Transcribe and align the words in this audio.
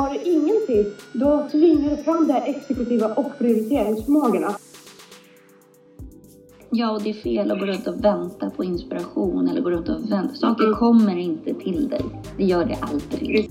Har 0.00 0.10
du 0.10 0.30
ingenting, 0.30 0.92
då 1.12 1.48
tvingar 1.50 1.90
du 1.90 1.96
fram 1.96 2.26
de 2.26 2.32
här 2.32 2.42
exekutiva 2.46 3.06
och 3.14 3.38
prioriteringsförmågorna. 3.38 4.54
Ja, 6.70 6.90
och 6.90 7.02
det 7.02 7.10
är 7.10 7.14
fel 7.14 7.50
att 7.50 7.60
gå 7.60 7.66
runt 7.66 7.86
och 7.86 8.04
vänta 8.04 8.50
på 8.50 8.64
inspiration 8.64 9.48
eller 9.48 9.60
gå 9.60 9.70
runt 9.70 9.88
och 9.88 10.12
vänta. 10.12 10.34
Saker 10.34 10.72
kommer 10.72 11.16
inte 11.16 11.54
till 11.54 11.88
dig. 11.88 12.00
Det 12.36 12.44
gör 12.44 12.64
det 12.64 12.76
aldrig. 12.80 13.50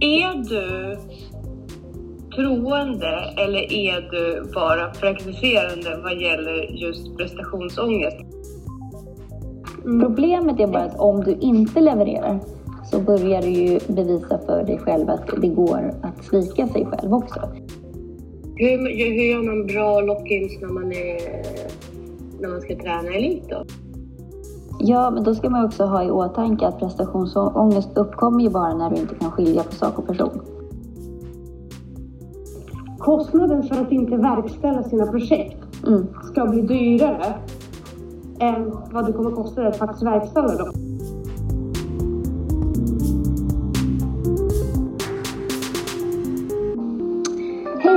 Är 0.00 0.34
du 0.48 0.98
troende 2.36 3.34
eller 3.36 3.72
är 3.72 4.10
du 4.10 4.52
bara 4.54 4.90
praktiserande 4.90 6.00
vad 6.02 6.20
gäller 6.20 6.82
just 6.82 7.16
prestationsångest? 7.16 8.16
Problemet 9.82 10.60
är 10.60 10.66
bara 10.66 10.82
att 10.82 11.00
om 11.00 11.24
du 11.24 11.36
inte 11.40 11.80
levererar 11.80 12.40
så 12.90 13.00
börjar 13.00 13.42
du 13.42 13.48
ju 13.48 13.78
bevisa 13.88 14.38
för 14.46 14.64
dig 14.64 14.78
själv 14.78 15.10
att 15.10 15.26
det 15.40 15.48
går 15.48 15.94
att 16.02 16.24
svika 16.24 16.66
sig 16.66 16.86
själv 16.86 17.14
också. 17.14 17.40
Hur, 18.56 18.78
hur 18.78 19.22
gör 19.22 19.42
man 19.42 19.66
bra 19.66 20.00
lock-ins 20.00 20.60
när 20.60 20.68
man, 20.68 20.92
är, 20.92 21.20
när 22.40 22.48
man 22.48 22.60
ska 22.60 22.76
träna 22.76 23.14
elit 23.16 23.48
då? 23.48 23.64
Ja, 24.78 25.10
men 25.10 25.24
då 25.24 25.34
ska 25.34 25.50
man 25.50 25.64
också 25.64 25.84
ha 25.84 26.04
i 26.04 26.10
åtanke 26.10 26.66
att 26.66 26.78
prestationsångest 26.78 27.88
uppkommer 27.94 28.42
ju 28.42 28.50
bara 28.50 28.74
när 28.74 28.90
du 28.90 28.96
inte 28.96 29.14
kan 29.14 29.30
skilja 29.30 29.62
på 29.62 29.72
sak 29.72 29.98
och 29.98 30.06
person. 30.06 30.40
Kostnaden 32.98 33.62
för 33.62 33.80
att 33.80 33.92
inte 33.92 34.16
verkställa 34.16 34.82
sina 34.82 35.06
projekt 35.06 35.56
Mm. 35.86 36.06
ska 36.22 36.46
bli 36.46 36.62
dyrare 36.62 37.34
än 38.40 38.72
vad 38.92 39.06
det 39.06 39.12
kommer 39.12 39.30
kosta 39.30 39.66
att 39.66 39.76
faktiskt 39.76 40.02
verkställa 40.02 40.54
dem. 40.56 40.89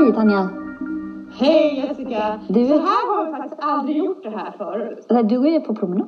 Hej 0.04 0.14
Tanja! 0.14 0.50
Hej 1.40 1.76
Jessica! 1.88 2.40
Du- 2.48 2.68
Så 2.68 2.74
här 2.78 3.16
har 3.18 3.26
vi 3.26 3.32
faktiskt 3.32 3.56
aldrig 3.64 3.98
gjort 3.98 4.24
det 4.24 4.30
här 4.30 4.52
förut. 4.58 5.06
Nej, 5.10 5.24
Du 5.24 5.48
är 5.56 5.60
på 5.60 5.76
promenad. 5.76 6.08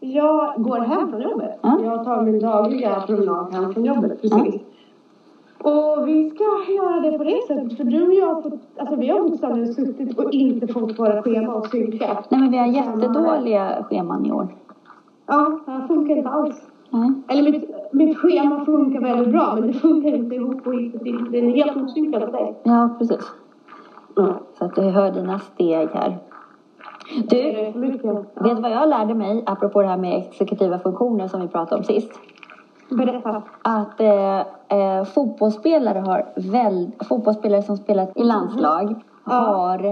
Jag 0.00 0.54
går 0.56 0.78
hem 0.78 1.10
från 1.10 1.22
jobbet. 1.22 1.58
Ja. 1.62 1.78
Jag 1.84 2.04
tar 2.04 2.22
min 2.22 2.38
dagliga 2.40 3.00
promenad 3.06 3.52
hem 3.54 3.72
från 3.74 3.84
jobbet 3.84 4.22
precis. 4.22 4.62
Och 5.58 6.08
vi 6.08 6.30
ska 6.30 6.44
göra 6.76 7.00
det 7.10 7.18
på 7.18 7.24
det 7.24 7.40
sättet. 7.48 7.76
För 7.76 7.84
du 7.84 8.06
och 8.06 8.14
jag 8.14 8.42
fått, 8.42 8.52
alltså 8.78 8.96
vi 8.96 9.08
har 9.08 9.20
bokstavligen 9.28 9.74
suttit 9.74 10.18
och 10.18 10.32
inte 10.32 10.66
fått 10.66 10.98
våra 10.98 11.22
schema 11.22 11.54
att 11.58 11.70
synka. 11.70 12.06
Nej, 12.28 12.40
men 12.40 12.50
vi 12.50 12.58
har 12.58 12.66
jättedåliga 12.66 13.84
scheman 13.90 14.26
i 14.26 14.32
år. 14.32 14.48
Ja, 15.26 15.58
det 15.66 15.86
funkar 15.88 16.16
inte 16.16 16.28
alls. 16.30 16.62
Nej. 16.90 17.12
Eller 17.28 17.52
mitt, 17.52 17.70
mitt 17.92 18.18
schema 18.18 18.64
funkar 18.64 19.00
väldigt 19.00 19.32
bra 19.32 19.54
men 19.54 19.66
det 19.66 19.72
funkar 19.72 20.08
inte 20.08 20.34
ihop 20.34 20.66
och 20.66 20.74
inte, 20.74 20.98
det 21.04 21.38
är 21.38 21.42
en 21.42 21.54
helt 21.54 21.76
osynkad 21.76 22.32
dig. 22.32 22.60
Ja, 22.62 22.96
precis. 22.98 23.32
Så 24.58 24.64
att 24.64 24.74
du 24.74 24.82
hör 24.82 25.10
dina 25.10 25.38
steg 25.38 25.88
här. 25.88 26.18
Det 27.28 27.42
Du, 27.42 27.60
är 27.60 27.72
vet 28.42 28.56
du 28.56 28.62
vad 28.62 28.70
jag 28.70 28.88
lärde 28.88 29.14
mig 29.14 29.42
apropå 29.46 29.82
det 29.82 29.88
här 29.88 29.96
med 29.96 30.18
exekutiva 30.18 30.78
funktioner 30.78 31.28
som 31.28 31.40
vi 31.40 31.48
pratade 31.48 31.76
om 31.76 31.84
sist? 31.84 32.20
Berätta. 32.90 33.42
Att 33.62 34.00
eh, 34.00 34.40
eh, 34.78 35.04
fotbollsspelare 35.04 35.98
har 35.98 36.26
väl, 36.36 36.90
fotbollsspelare 37.08 37.62
som 37.62 37.76
spelat 37.76 38.16
i 38.16 38.24
landslag 38.24 38.94
har 39.24 39.84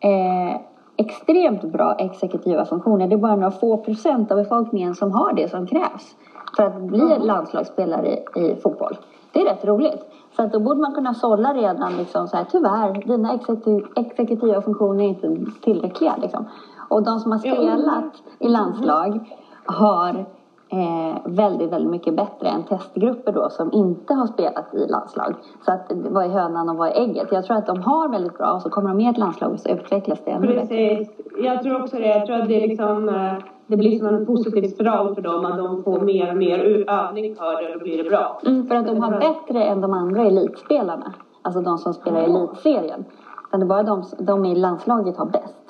eh, 0.00 0.60
extremt 0.96 1.62
bra 1.62 1.94
exekutiva 1.94 2.64
funktioner. 2.64 3.08
Det 3.08 3.14
är 3.14 3.18
bara 3.18 3.36
några 3.36 3.50
få 3.50 3.76
procent 3.76 4.30
av 4.30 4.36
befolkningen 4.38 4.94
som 4.94 5.12
har 5.12 5.32
det 5.32 5.50
som 5.50 5.66
krävs 5.66 6.16
för 6.56 6.62
att 6.62 6.82
bli 6.82 7.18
landslagsspelare 7.18 8.08
i, 8.08 8.40
i 8.40 8.56
fotboll. 8.56 8.96
Det 9.32 9.40
är 9.40 9.44
rätt 9.44 9.64
roligt. 9.64 10.04
Så 10.36 10.42
att 10.42 10.52
då 10.52 10.60
borde 10.60 10.80
man 10.80 10.94
kunna 10.94 11.14
sålla 11.14 11.54
redan 11.54 11.96
liksom 11.96 12.28
så 12.28 12.36
här, 12.36 12.44
tyvärr, 12.44 13.06
dina 13.06 13.34
exekutiv, 13.34 13.86
exekutiva 13.96 14.62
funktioner 14.62 15.04
är 15.04 15.08
inte 15.08 15.50
tillräckliga 15.62 16.16
liksom. 16.16 16.44
Och 16.88 17.02
de 17.02 17.20
som 17.20 17.32
har 17.32 17.38
spelat 17.38 18.22
i 18.38 18.48
landslag 18.48 19.20
har 19.64 20.26
eh, 20.68 21.16
väldigt, 21.24 21.72
väldigt 21.72 21.90
mycket 21.90 22.14
bättre 22.14 22.48
än 22.48 22.62
testgrupper 22.62 23.32
då 23.32 23.50
som 23.50 23.72
inte 23.72 24.14
har 24.14 24.26
spelat 24.26 24.74
i 24.74 24.86
landslag. 24.86 25.34
Så 25.64 25.72
att 25.72 25.92
vad 25.94 26.24
är 26.24 26.28
hönan 26.28 26.68
och 26.68 26.76
vad 26.76 26.88
är 26.88 26.92
ägget? 26.92 27.28
Jag 27.32 27.44
tror 27.44 27.56
att 27.56 27.66
de 27.66 27.82
har 27.82 28.08
väldigt 28.08 28.38
bra 28.38 28.52
och 28.52 28.62
så 28.62 28.70
kommer 28.70 28.88
de 28.88 28.96
med 28.96 29.06
i 29.06 29.08
ett 29.08 29.18
landslag 29.18 29.52
och 29.52 29.60
så 29.60 29.68
utvecklas 29.68 30.24
det 30.24 30.30
ännu 30.30 30.46
bättre. 30.46 30.60
Precis. 30.60 31.20
Jag 31.38 31.62
tror 31.62 31.82
också 31.82 31.96
det. 31.96 32.06
Jag 32.06 32.26
tror 32.26 32.36
att 32.36 32.48
det 32.48 32.66
liksom 32.66 33.08
eh, 33.08 33.32
det 33.66 33.76
blir 33.76 33.98
som 33.98 34.08
en 34.08 34.26
positiv 34.26 34.68
spiral 34.68 35.14
för 35.14 35.22
dem 35.22 35.44
att 35.44 35.58
de 35.58 35.82
får 35.82 36.00
mer 36.00 36.30
och 36.30 36.36
mer 36.36 36.58
övning 36.88 37.34
för 37.36 37.62
det 37.62 37.72
och 37.72 37.78
då 37.78 37.84
blir 37.84 38.04
det 38.04 38.10
bra. 38.10 38.40
Mm, 38.46 38.66
för 38.66 38.74
att 38.74 38.86
de 38.86 39.02
har 39.02 39.10
bättre 39.10 39.64
än 39.64 39.80
de 39.80 39.92
andra 39.92 40.22
elitspelarna. 40.22 41.12
Alltså 41.42 41.60
de 41.60 41.78
som 41.78 41.94
spelar 41.94 42.20
i 42.20 42.24
elitserien. 42.24 43.04
Utan 43.48 43.60
det 43.60 43.66
är 43.66 43.68
bara 43.68 43.82
de, 43.82 44.04
de 44.18 44.44
i 44.44 44.54
landslaget 44.54 45.16
har 45.16 45.26
bäst. 45.26 45.64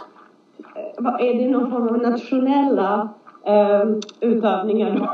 Eh, 0.74 1.28
Är 1.28 1.34
det 1.34 1.50
någon 1.50 1.70
form 1.70 1.88
av 1.88 1.98
nationella 1.98 3.08
eh, 3.44 3.84
utövningar 4.20 4.90
då? 4.98 5.08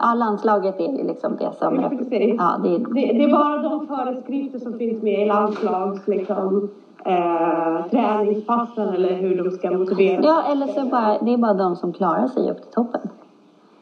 Ja, 0.00 0.14
landslaget 0.14 0.80
är 0.80 0.98
ju 0.98 1.04
liksom 1.06 1.36
det 1.36 1.52
som... 1.58 1.80
Ja, 1.80 1.88
precis. 1.88 2.34
Ja, 2.38 2.60
det 2.62 2.68
är, 2.74 2.78
Det, 2.78 3.12
det 3.18 3.24
är 3.24 3.30
bara 3.30 3.58
de 3.62 3.86
föreskrifter 3.86 4.58
som 4.58 4.78
finns 4.78 5.02
med 5.02 5.22
i 5.22 5.26
landslags 5.26 6.08
liksom, 6.08 6.68
eh, 7.04 7.86
träningspassen 7.90 8.88
eller 8.88 9.14
hur 9.14 9.44
de 9.44 9.50
ska 9.50 9.70
motivera. 9.70 10.20
ja, 10.24 10.42
eller 10.52 10.66
så 10.66 10.84
bara, 10.86 11.18
det 11.18 11.32
är 11.32 11.38
bara 11.38 11.54
de 11.54 11.76
som 11.76 11.92
klarar 11.92 12.26
sig 12.28 12.50
upp 12.50 12.62
till 12.62 12.72
toppen. 12.72 13.00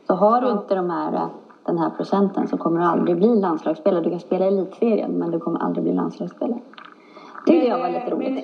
Så 0.06 0.14
har 0.14 0.40
du 0.40 0.50
inte 0.50 0.74
de 0.74 0.90
här, 0.90 1.12
eh, 1.14 1.26
den 1.66 1.78
här 1.78 1.90
procenten 1.90 2.48
så 2.48 2.56
kommer 2.56 2.80
du 2.80 2.86
aldrig 2.86 3.16
bli 3.16 3.40
landslagsspelare. 3.40 4.00
Du 4.04 4.10
kan 4.10 4.20
spela 4.20 4.44
i 4.44 4.48
elitserien 4.48 5.10
men 5.10 5.30
du 5.30 5.38
kommer 5.38 5.60
aldrig 5.60 5.84
bli 5.84 5.92
landslagsspelare. 5.94 6.58
Det 7.46 7.52
tyckte 7.52 7.66
jag 7.68 7.78
var 7.78 7.88
lite 7.88 8.10
roligt. 8.10 8.34
Men, 8.34 8.42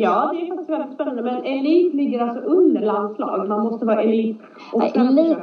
ja, 0.00 0.30
det 0.32 0.40
är 0.40 0.46
faktiskt 0.48 0.70
väldigt 0.70 0.92
spännande. 0.94 1.22
Men 1.22 1.36
elit 1.44 1.94
ligger 1.94 2.20
alltså 2.20 2.40
under 2.40 2.80
landslag. 2.80 3.48
Man 3.48 3.60
måste 3.62 3.86
vara 3.86 4.02
elit. 4.02 4.38
och 4.72 4.78
Nej, 4.80 4.92
elit, 4.96 5.38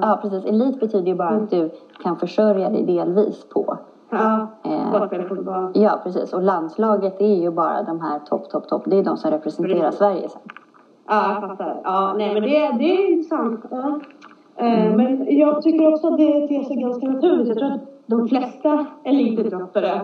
ja, 0.00 0.18
precis. 0.22 0.44
elit 0.44 0.80
betyder 0.80 1.06
ju 1.06 1.14
bara 1.14 1.28
att 1.28 1.50
du 1.50 1.70
kan 2.02 2.16
försörja 2.16 2.70
dig 2.70 2.82
delvis 2.84 3.48
på. 3.48 3.78
Ja, 4.10 4.46
Eh. 4.64 5.82
Ja, 5.82 6.00
precis. 6.04 6.32
Och 6.32 6.42
landslaget 6.42 7.20
är 7.20 7.34
ju 7.42 7.50
bara 7.50 7.82
de 7.82 8.00
här 8.00 8.18
topp, 8.18 8.48
topp, 8.50 8.68
topp. 8.68 8.82
Det 8.86 8.98
är 8.98 9.04
de 9.04 9.16
som 9.16 9.30
representerar 9.30 9.80
Precis. 9.80 9.98
Sverige 9.98 10.28
sen. 10.28 10.40
Ja, 11.08 11.32
jag 11.40 11.48
fattar. 11.50 11.80
Ja, 11.84 12.14
nej, 12.18 12.34
men 12.34 12.42
det, 12.42 12.48
det 12.78 12.96
är 12.96 13.10
intressant. 13.12 13.64
Ja. 13.70 14.00
Eh, 14.56 14.96
Men 14.96 15.26
jag 15.38 15.62
tycker 15.62 15.94
också 15.94 16.06
att 16.08 16.16
det 16.18 16.48
ter 16.48 16.62
sig 16.62 16.76
ganska 16.76 17.06
naturligt. 17.06 17.48
Jag 17.48 17.58
tror 17.58 17.70
att 17.72 17.80
de 18.06 18.28
flesta 18.28 18.86
elitidrottare 19.04 20.00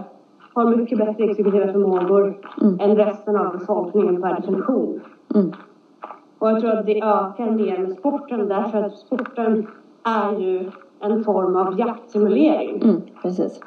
har 0.55 0.77
mycket 0.77 0.99
bättre 0.99 1.25
exekutiva 1.25 1.73
förmågor 1.73 2.39
Mm. 2.63 2.81
än 2.81 2.97
resten 2.97 3.37
av 3.37 3.53
befolkningen 3.59 4.23
per 4.23 4.35
definition. 4.41 5.01
Mm. 5.35 5.51
Och 6.39 6.51
jag 6.51 6.61
tror 6.61 6.71
att 6.71 6.87
det 6.87 6.97
ökar 7.03 7.51
mer 7.51 7.79
med 7.79 7.99
sporten 7.99 8.49
därför 8.49 8.83
att 8.83 8.93
sporten 8.99 9.67
är 10.05 10.39
ju 10.41 10.71
en 11.01 11.25
form 11.25 11.57
av 11.57 11.79
jaktsimulering 11.79 12.83
Mm, 12.83 13.01
precis. 13.23 13.61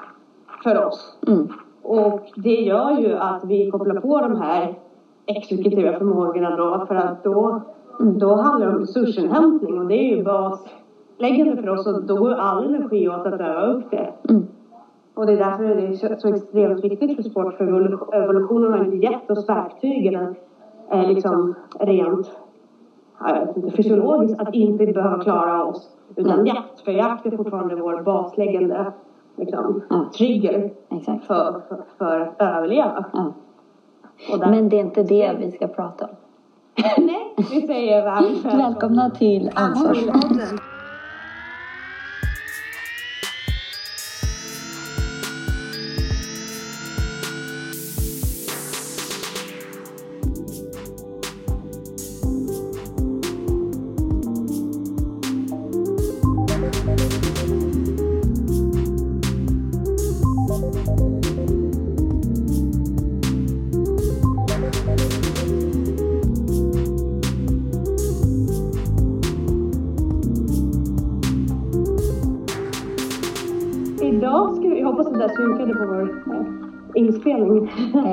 för 0.64 0.86
oss. 0.88 1.18
Mm. 1.28 1.48
Och 1.82 2.22
det 2.36 2.56
gör 2.62 2.92
ju 3.00 3.14
att 3.18 3.44
vi 3.46 3.72
kopplar 3.72 4.02
på 4.02 4.20
de 4.20 4.36
här 4.42 4.76
exekutiva 5.26 5.98
förmågorna 5.98 6.56
då 6.56 6.86
för 6.88 6.96
att 6.96 7.24
då, 7.24 7.62
då 8.00 8.36
handlar 8.36 8.68
det 8.68 8.74
om 8.74 8.80
resursinhämtning 8.80 9.80
och 9.82 9.86
det 9.88 9.96
är 9.96 10.16
ju 10.16 10.24
basläggande 10.24 11.62
för 11.62 11.70
oss 11.70 11.88
och 11.88 12.04
då 12.04 12.16
går 12.16 12.32
all 12.34 12.76
energi 12.76 13.10
åt 13.10 13.26
att 13.26 13.42
öva 13.42 13.62
upp 13.62 13.92
det. 13.92 14.14
Mm. 14.30 14.44
Och 15.16 15.26
det 15.26 15.34
är 15.34 15.38
därför 15.38 15.64
det 15.76 15.88
är 15.88 15.94
så, 15.94 16.16
så 16.20 16.28
extremt 16.36 16.84
viktigt 16.84 17.16
för 17.16 17.24
sport 17.24 17.54
för 17.58 17.66
evolu- 17.66 18.14
evolutionen 18.24 18.72
har 18.72 18.86
inte 18.86 18.98
gett 18.98 19.32
oss 19.32 19.50
verktygen 19.50 20.36
eh, 20.92 21.08
liksom 21.08 21.56
rent 21.80 22.32
inte, 23.56 23.72
fysiologiskt 23.72 24.42
att 24.42 24.54
inte 24.54 24.86
behöva 24.86 25.24
klara 25.24 25.64
oss 25.64 25.90
utan 26.16 26.32
Mm. 26.34 26.46
jakt. 26.46 26.82
För 26.86 26.92
jakt 26.92 27.26
är 27.26 27.38
fortfarande 27.38 27.76
vår 27.76 28.02
basläggande 28.02 28.92
liksom, 29.36 29.82
Mm. 29.92 30.10
trigger 30.10 30.72
Exakt. 30.90 31.26
för, 31.26 31.62
för, 31.70 31.78
för 31.98 32.20
att 32.20 32.42
överleva. 32.42 33.06
Där, 34.40 34.50
Men 34.50 34.70
det 34.70 34.76
är 34.76 34.82
inte 34.82 35.04
det 35.04 35.36
vi 35.40 35.52
ska 35.52 35.68
prata 35.68 36.06
om. 36.06 36.16
Nej, 37.06 37.34
vi 37.38 37.68
säger 37.68 38.06
varmt 38.06 38.46
Välkomna 38.46 39.10
till 39.10 39.52
Ansvarspodden. 39.56 40.58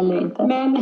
Inspelning. 0.00 0.18
Eller 0.18 0.22
inte. 0.22 0.46
Men 0.46 0.78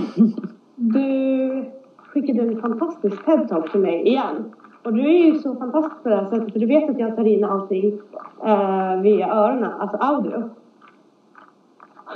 du 0.76 1.64
skickade 1.98 2.42
en 2.42 2.60
fantastisk 2.60 3.24
TED-talk 3.24 3.70
till 3.70 3.80
mig 3.80 4.08
igen. 4.08 4.52
Och 4.82 4.94
du 4.94 5.00
är 5.00 5.26
ju 5.26 5.34
så 5.34 5.54
fantastisk 5.54 6.02
på 6.02 6.08
det 6.08 6.16
här 6.16 6.24
sättet 6.24 6.52
för 6.52 6.60
du 6.60 6.66
vet 6.66 6.90
att 6.90 6.98
jag 6.98 7.16
tar 7.16 7.26
in 7.26 7.44
allting 7.44 7.98
eh, 8.46 9.00
via 9.02 9.28
öronen, 9.28 9.72
alltså 9.72 9.96
audio. 9.96 10.50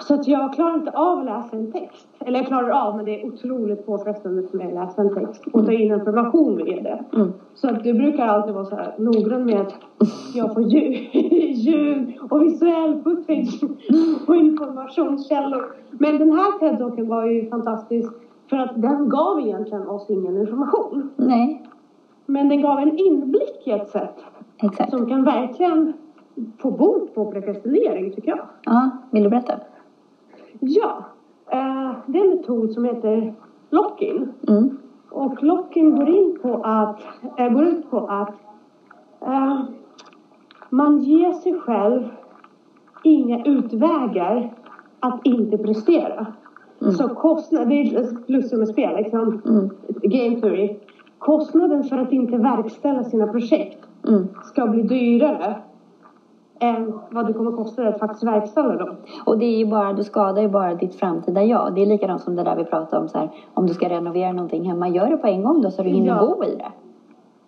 Så 0.00 0.14
att 0.14 0.28
jag 0.28 0.54
klarar 0.54 0.74
inte 0.74 0.90
av 0.90 1.18
att 1.18 1.24
läsa 1.24 1.56
en 1.56 1.72
text. 1.72 2.08
Eller 2.18 2.38
jag 2.38 2.46
klarar 2.46 2.70
av, 2.70 2.96
men 2.96 3.04
det 3.04 3.22
är 3.22 3.26
otroligt 3.26 3.86
påfrestande 3.86 4.42
för 4.48 4.56
mig 4.56 4.66
att 4.66 4.74
läsa 4.74 5.02
en 5.02 5.14
text 5.14 5.44
och 5.52 5.66
ta 5.66 5.72
in 5.72 5.94
information 5.94 6.56
via 6.56 6.82
det. 6.82 7.04
Mm. 7.12 7.32
Så 7.54 7.68
att 7.68 7.84
du 7.84 7.94
brukar 7.94 8.26
alltid 8.26 8.54
vara 8.54 8.64
så 8.64 8.76
här 8.76 8.94
noggrann 8.98 9.44
med 9.44 9.60
att 9.60 9.74
jag 10.34 10.54
får 10.54 10.62
ljud, 10.62 11.08
ljud 11.56 12.14
och 12.30 12.42
visuell 12.42 13.02
footage 13.02 13.62
och 14.28 14.36
informationskällor. 14.36 15.64
Men 15.90 16.18
den 16.18 16.32
här 16.32 16.58
TED-talken 16.58 17.08
var 17.08 17.26
ju 17.26 17.50
fantastisk 17.50 18.12
för 18.50 18.56
att 18.56 18.82
den 18.82 19.08
gav 19.08 19.40
egentligen 19.40 19.88
oss 19.88 20.10
ingen 20.10 20.36
information. 20.36 21.10
Nej, 21.16 21.62
Men 22.26 22.48
den 22.48 22.62
gav 22.62 22.78
en 22.78 22.98
inblick 22.98 23.66
i 23.66 23.70
ett 23.70 23.88
sätt 23.88 24.14
exakt. 24.62 24.90
som 24.90 25.06
kan 25.06 25.24
verkligen 25.24 25.92
få 26.58 26.70
bot 26.70 27.14
på 27.14 27.32
prokrastinering 27.32 28.12
tycker 28.12 28.28
jag. 28.28 28.40
Ja, 28.64 28.90
vill 29.10 29.22
du 29.22 29.30
berätta? 29.30 29.54
Ja, 30.64 31.04
eh, 31.50 31.92
det 32.06 32.18
är 32.18 32.24
en 32.24 32.30
metod 32.36 32.72
som 32.72 32.84
heter 32.84 33.34
lock-in. 33.70 34.32
Mm. 34.48 34.78
Och 35.10 35.42
lock-in 35.42 35.96
går, 35.96 36.08
in 36.08 36.38
på 36.42 36.54
att, 36.64 37.00
eh, 37.36 37.48
går 37.48 37.64
ut 37.64 37.90
på 37.90 37.98
att 38.06 38.34
eh, 39.20 39.60
man 40.70 40.98
ger 40.98 41.32
sig 41.32 41.60
själv 41.60 42.08
inga 43.02 43.44
utvägar 43.44 44.54
att 45.00 45.20
inte 45.26 45.58
prestera. 45.58 46.26
Mm. 46.80 46.92
Så 46.92 47.08
kostnad, 47.08 47.68
det 47.68 47.74
är 47.74 48.24
plus 48.26 48.52
med 48.52 48.68
spel 48.68 48.96
liksom, 48.96 49.42
Mm. 49.46 49.70
game 50.02 50.40
theory. 50.40 50.76
Kostnaden 51.18 51.84
för 51.84 51.98
att 51.98 52.12
inte 52.12 52.36
verkställa 52.36 53.04
sina 53.04 53.26
projekt 53.26 53.88
Mm. 54.08 54.28
ska 54.44 54.66
bli 54.66 54.82
dyrare 54.82 55.56
än 56.62 56.92
vad 57.10 57.26
det 57.26 57.32
kommer 57.32 57.52
kosta 57.52 57.82
dig 57.82 57.92
att 57.92 57.98
faktiskt 57.98 58.22
verkställa 58.24 58.76
dem. 58.76 58.96
Och 59.26 59.38
det 59.38 59.44
är 59.44 59.58
ju 59.58 59.66
bara, 59.66 59.92
du 59.92 60.04
skadar 60.04 60.42
ju 60.42 60.48
bara 60.48 60.74
ditt 60.74 60.94
framtida 60.94 61.42
jag. 61.42 61.74
Det 61.74 61.82
är 61.82 61.86
likadant 61.86 62.20
som 62.20 62.36
det 62.36 62.42
där 62.42 62.56
vi 62.56 62.64
pratade 62.64 63.02
om 63.02 63.08
så 63.08 63.18
här, 63.18 63.30
om 63.54 63.66
du 63.66 63.74
ska 63.74 63.88
renovera 63.88 64.32
någonting 64.32 64.64
hemma, 64.64 64.88
gör 64.88 65.10
det 65.10 65.16
på 65.16 65.26
en 65.26 65.42
gång 65.42 65.62
då 65.62 65.70
så 65.70 65.82
du 65.82 65.88
hinner 65.88 66.08
Ja. 66.08 66.34
bo 66.36 66.44
i 66.44 66.56
det. 66.56 66.72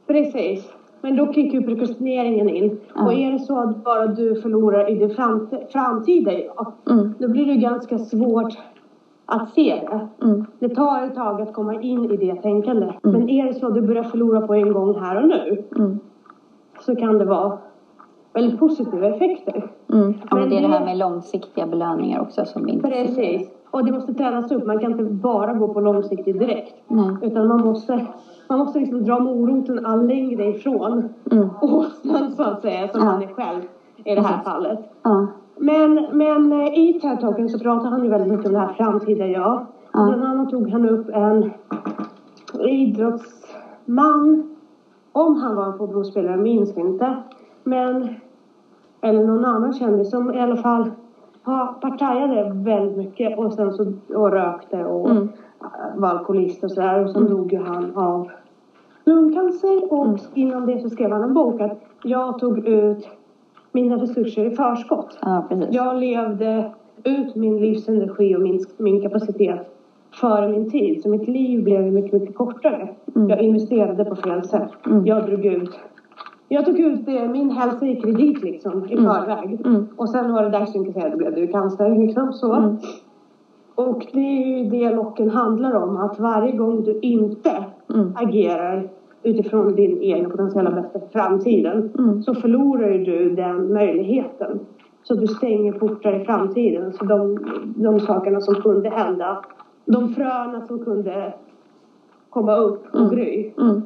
Precis. 0.06 0.72
Men 1.00 1.16
då 1.16 1.32
kickar 1.32 1.58
ju 1.58 1.66
prokrastineringen 1.66 2.49
in. 2.49 2.81
Ja. 2.94 3.05
Och 3.06 3.12
är 3.12 3.32
det 3.32 3.38
så 3.38 3.58
att 3.58 3.84
bara 3.84 4.06
du 4.06 4.34
förlorar 4.40 4.90
i 4.90 4.94
det 4.94 5.08
framt- 5.08 5.72
framtida 5.72 6.32
ja, 6.32 6.72
Mm. 6.90 7.14
då 7.19 7.28
blir 7.28 7.46
det 7.46 7.55
ganska 7.56 7.99
svårt 7.99 8.52
att 9.26 9.49
se 9.50 9.81
det. 9.90 10.25
Mm. 10.26 10.44
Det 10.58 10.69
tar 10.69 11.02
ett 11.06 11.14
tag 11.14 11.40
att 11.43 11.52
komma 11.55 11.75
in 11.81 12.10
i 12.10 12.17
det 12.17 12.34
tänkandet. 12.34 12.94
Men 13.02 13.28
är 13.28 13.44
det 13.46 13.55
så 13.55 13.67
att 13.67 13.75
du 13.75 13.81
börjar 13.82 14.02
förlora 14.02 14.40
på 14.46 14.55
en 14.55 14.72
gång 14.72 14.94
här 15.00 15.22
och 15.22 15.28
nu 15.28 15.64
Mm. 15.76 15.99
så 16.81 16.96
kan 16.96 17.19
det 17.19 17.25
vara 17.25 17.58
väldigt 18.34 18.60
positiva 18.60 19.06
effekter. 19.06 19.70
Mm. 19.92 20.14
Ja, 20.20 20.26
men 20.31 20.40
Men 20.40 20.48
det 20.50 20.56
är 20.58 20.62
det 20.62 20.69
här 20.69 20.84
med 20.84 20.96
långsiktiga 20.98 21.66
belöningar 21.66 22.20
också 22.20 22.44
som 22.44 22.69
inte... 22.69 22.88
Precis. 22.88 23.50
Och 23.70 23.84
det 23.84 23.92
måste 23.92 24.14
tränas 24.14 24.52
upp. 24.52 24.66
Man 24.66 24.78
kan 24.78 24.90
inte 24.90 25.04
bara 25.04 25.52
gå 25.54 25.75
på 25.75 25.81
långsiktigt 25.81 26.38
direkt. 26.38 26.75
Nej. 26.88 27.16
Utan 27.22 27.48
man 27.48 27.60
måste, 27.60 28.06
man 28.48 28.58
måste 28.58 28.78
liksom 28.78 29.04
dra 29.04 29.19
moroten 29.19 29.86
all 29.86 30.06
längre 30.06 30.44
ifrån 30.44 31.08
Mm. 31.32 31.48
åsnan 31.62 32.32
så 32.36 32.42
att 32.42 32.62
säga, 32.62 32.88
som 32.88 33.00
Ja. 33.00 33.06
han 33.06 33.22
är 33.22 33.26
själv 33.26 33.62
i 34.04 34.14
det 34.14 34.20
här 34.20 34.28
Precis. 34.28 34.44
fallet. 34.44 34.78
Ja. 35.02 35.26
Men, 35.56 36.06
men 36.12 36.52
eh, 36.52 36.78
i 36.78 37.00
TED-talken 37.02 37.48
så 37.48 37.58
pratar 37.58 37.88
han 37.88 38.04
ju 38.04 38.10
väldigt 38.10 38.28
mycket 38.32 38.46
om 38.46 38.52
det 38.52 38.58
här 38.58 38.72
framtida 38.72 39.26
jag. 39.26 39.66
Ja. 39.92 40.04
Bland 40.06 40.25
annat 40.25 40.50
tog 40.50 40.70
han 40.70 40.88
upp 40.88 41.08
en 41.08 41.50
idrottsman. 43.14 44.50
Om 45.12 45.36
han 45.36 45.56
var 45.56 45.66
en 45.66 45.78
fotbollsspelare 45.78 46.36
minns 46.36 46.76
inte. 46.78 47.16
Men, 47.64 48.08
eller 49.05 49.25
någon 49.25 49.45
annan 49.45 49.73
kändis 49.73 50.11
som 50.11 50.35
i 50.35 50.41
alla 50.41 50.56
fall 50.56 50.91
ja, 51.45 51.75
partajade 51.81 52.51
väldigt 52.55 52.97
mycket 52.97 53.39
och 53.39 53.53
sen 53.53 53.73
så 53.73 53.93
och 54.15 54.33
rökte 54.33 54.85
och 54.85 55.11
Mm. 55.11 55.29
äh, 55.62 56.01
var 56.01 56.09
alkoholist 56.09 56.65
och 56.65 56.71
sådär. 56.71 57.05
Och 57.05 57.11
sen 57.11 57.29
dog 57.31 57.53
ju 57.53 57.59
han 57.62 57.97
av 57.97 58.31
lungcancer 59.05 59.93
och 59.93 60.05
Mm. 60.06 60.17
innan 60.35 60.67
det 60.67 60.79
så 60.81 60.91
skrev 60.91 61.11
han 61.12 61.23
en 61.23 61.35
bok 61.35 61.61
att 61.61 61.79
jag 62.05 62.39
tog 62.39 62.67
ut 62.69 63.09
mina 63.73 63.97
resurser 63.97 64.45
i 64.45 64.51
förskott. 64.51 65.19
precis. 65.49 65.75
Jag 65.75 65.97
levde 65.97 66.73
ut 67.05 67.35
min 67.35 67.56
livsenergi 67.61 68.37
och 68.37 68.41
min, 68.41 68.61
min 68.79 69.01
kapacitet 69.03 69.71
före 70.21 70.49
min 70.49 70.71
tid. 70.71 71.03
Så 71.03 71.09
mitt 71.09 71.29
liv 71.29 71.65
blev 71.65 71.93
mycket, 71.93 72.21
mycket 72.21 72.37
kortare. 72.37 72.89
Mm. 73.17 73.29
Jag 73.31 73.41
investerade 73.41 74.05
på 74.05 74.17
fel 74.17 74.43
sätt. 74.45 74.71
Mm. 74.87 75.06
Jag 75.06 75.27
drog 75.27 75.45
ut. 75.45 75.81
Jag 76.49 76.64
tog 76.64 76.79
ut 76.81 77.06
det, 77.06 77.29
min 77.29 77.50
hälsa 77.50 77.87
i 77.87 78.00
kredit 78.00 78.43
liksom 78.43 78.87
i 78.88 78.93
Mm. 78.93 79.05
förväg. 79.05 79.61
Mm. 79.67 79.87
Och 79.96 80.08
sen 80.08 80.32
var 80.32 80.43
det 80.43 80.49
dags 80.50 80.76
att 80.76 81.11
då 81.12 81.17
blev 81.17 81.35
det 81.35 81.41
ju 81.41 81.46
cancer 81.46 82.06
liksom 82.06 82.32
så. 82.32 82.52
Mm. 82.52 82.76
Och 83.75 84.06
det 84.12 84.19
är 84.20 84.58
ju 84.58 84.70
det 84.70 84.94
locken 84.94 85.31
handlar 85.31 85.75
om. 85.75 85.96
Att 85.96 86.20
varje 86.20 86.52
gång 86.52 86.85
du 86.85 86.99
inte 87.00 87.64
Mm. 87.94 88.12
agerar 88.17 88.88
utifrån 89.23 89.75
din 89.75 89.99
egen 90.00 90.31
potentiella 90.31 90.70
bästa 90.70 91.00
för 91.00 91.08
framtiden 91.08 91.91
Mm. 91.99 92.23
så 92.23 92.35
förlorar 92.35 92.91
ju 92.91 93.05
du 93.05 93.31
den 93.35 93.73
möjligheten. 93.73 94.61
Så 95.02 95.14
du 95.14 95.26
stänger 95.26 95.73
portar 95.73 96.20
i 96.20 96.25
framtiden. 96.25 96.93
Så 96.93 97.05
de, 97.05 97.38
de 97.76 98.00
sakerna 98.00 98.41
som 98.41 98.55
kunde 98.55 98.88
hända, 98.88 99.38
de 99.85 100.08
fröna 100.14 100.61
som 100.67 100.85
kunde 100.85 101.35
komma 102.31 102.56
upp 102.56 102.85
och 102.94 103.00
Mm. 103.00 103.11
gry 103.14 103.52
Mm. 103.61 103.82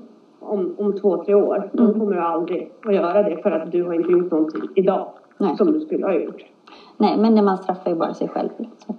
Om, 0.49 0.75
om 0.79 0.97
två, 1.01 1.25
tre 1.25 1.35
år, 1.35 1.71
de 1.73 1.93
kommer 1.93 2.15
ju 2.15 2.21
aldrig 2.21 2.73
att 2.85 2.95
göra 2.95 3.23
det 3.23 3.43
för 3.43 3.51
att 3.51 3.73
du 3.73 3.85
har 3.85 3.95
inte 3.95 4.13
gjort 4.13 4.31
någonting 4.31 4.63
idag 4.75 5.09
Nej. 5.39 5.57
som 5.57 5.73
du 5.73 5.81
skulle 5.81 6.07
ha 6.07 6.15
gjort. 6.15 6.45
Nej, 6.97 7.19
men 7.19 7.45
man 7.45 7.59
straffar 7.59 7.91
ju 7.91 7.97
bara 7.97 8.15
sig 8.15 8.29
själv. 8.29 8.49
Så. 8.59 8.95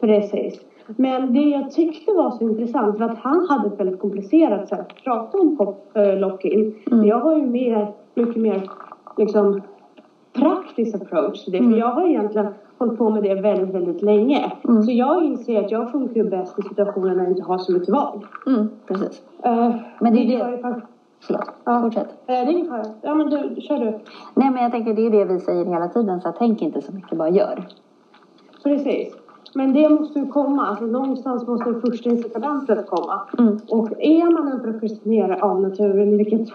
Precis. 0.00 0.60
Men 0.96 1.32
det 1.32 1.40
jag 1.40 1.70
tyckte 1.70 2.12
var 2.12 2.30
så 2.30 2.44
intressant 2.44 2.98
för 2.98 3.04
att 3.04 3.18
han 3.18 3.46
hade 3.48 3.68
ett 3.68 3.80
väldigt 3.80 4.00
komplicerat 4.00 4.68
sätt 4.68 4.80
att 4.80 5.04
prata 5.04 5.38
om 5.38 5.56
pop, 5.56 5.90
äh, 5.94 6.18
lock-in. 6.18 6.74
Mm. 6.90 7.06
Jag 7.06 7.20
har 7.20 7.36
ju 7.36 7.46
mer, 7.46 7.92
mycket 8.14 8.36
mer 8.36 8.70
liksom 9.16 9.62
praktisk 10.32 10.94
approach 10.94 11.44
till 11.44 11.52
det. 11.52 11.58
Mm. 11.58 11.72
För 11.72 11.78
jag 11.78 11.86
har 11.86 12.08
egentligen 12.08 12.54
hållit 12.78 12.98
på 12.98 13.10
med 13.10 13.22
det 13.22 13.34
väldigt, 13.34 13.74
väldigt 13.74 14.02
länge. 14.02 14.52
Mm. 14.68 14.82
Så 14.82 14.92
jag 14.92 15.24
inser 15.24 15.64
att 15.64 15.70
jag 15.70 15.92
funkar 15.92 16.14
ju 16.14 16.30
bäst 16.30 16.58
i 16.58 16.62
situationer 16.62 17.14
när 17.14 17.22
jag 17.22 17.32
inte 17.32 17.42
har 17.42 17.58
så 17.58 17.72
mycket 17.72 17.88
val. 17.88 18.26
Mm, 18.46 18.68
precis. 18.86 19.22
Uh, 19.46 19.74
Men 20.00 20.14
det 20.14 20.20
är 20.20 20.50
det- 20.50 20.58
fakt- 20.58 20.86
Förlåt, 21.20 21.50
Ja. 21.64 21.80
fortsätt. 21.82 22.08
Eh, 22.08 22.16
det 22.26 22.32
är 22.34 22.50
ingen 22.50 22.66
fara. 22.68 22.82
Ja 23.02 23.14
men 23.14 23.30
du, 23.30 23.60
kör 23.60 23.78
du. 23.78 23.84
Nej, 24.34 24.50
men 24.50 24.62
jag 24.62 24.72
tänker 24.72 24.94
det 24.94 25.06
är 25.06 25.10
det 25.10 25.24
vi 25.24 25.40
säger 25.40 25.64
hela 25.64 25.88
tiden, 25.88 26.20
så 26.20 26.32
tänk 26.38 26.62
inte 26.62 26.82
så 26.82 26.92
mycket, 26.92 27.18
bara 27.18 27.28
gör. 27.28 27.66
Precis. 28.64 29.14
Men 29.54 29.72
det 29.72 29.88
måste 29.88 30.18
ju 30.18 30.26
komma. 30.26 30.66
Alltså 30.66 30.84
någonstans 30.86 31.46
måste 31.46 31.70
det 31.70 31.80
första 31.80 32.10
incitamentet 32.10 32.86
komma. 32.86 33.20
Mm. 33.38 33.58
Och 33.68 33.88
är 33.98 34.30
man 34.32 34.52
en 34.52 34.60
prokrastinerare 34.62 35.42
av 35.42 35.60
naturen, 35.60 36.16
vilket 36.16 36.48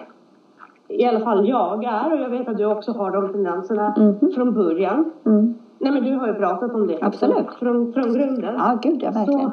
i 0.88 1.06
alla 1.06 1.20
fall 1.20 1.48
jag 1.50 1.84
är 1.84 2.14
och 2.14 2.20
jag 2.20 2.30
vet 2.30 2.48
att 2.48 2.58
du 2.58 2.66
också 2.66 2.92
har 2.92 3.12
de 3.12 3.32
tendenserna 3.34 3.96
Mhm. 3.98 4.32
från 4.32 4.54
början. 4.54 5.12
Mm. 5.26 5.54
Nej 5.84 5.92
men 5.92 6.04
du 6.04 6.16
har 6.16 6.28
ju 6.28 6.34
pratat 6.34 6.74
om 6.74 6.88
det. 6.88 6.98
Absolut. 7.02 7.54
Från, 7.60 7.94
från 7.94 8.14
grunden. 8.14 8.56
Ja, 8.58 8.80
gud 8.84 9.04
ja, 9.04 9.12
verkligen. 9.12 9.42
så, 9.42 9.52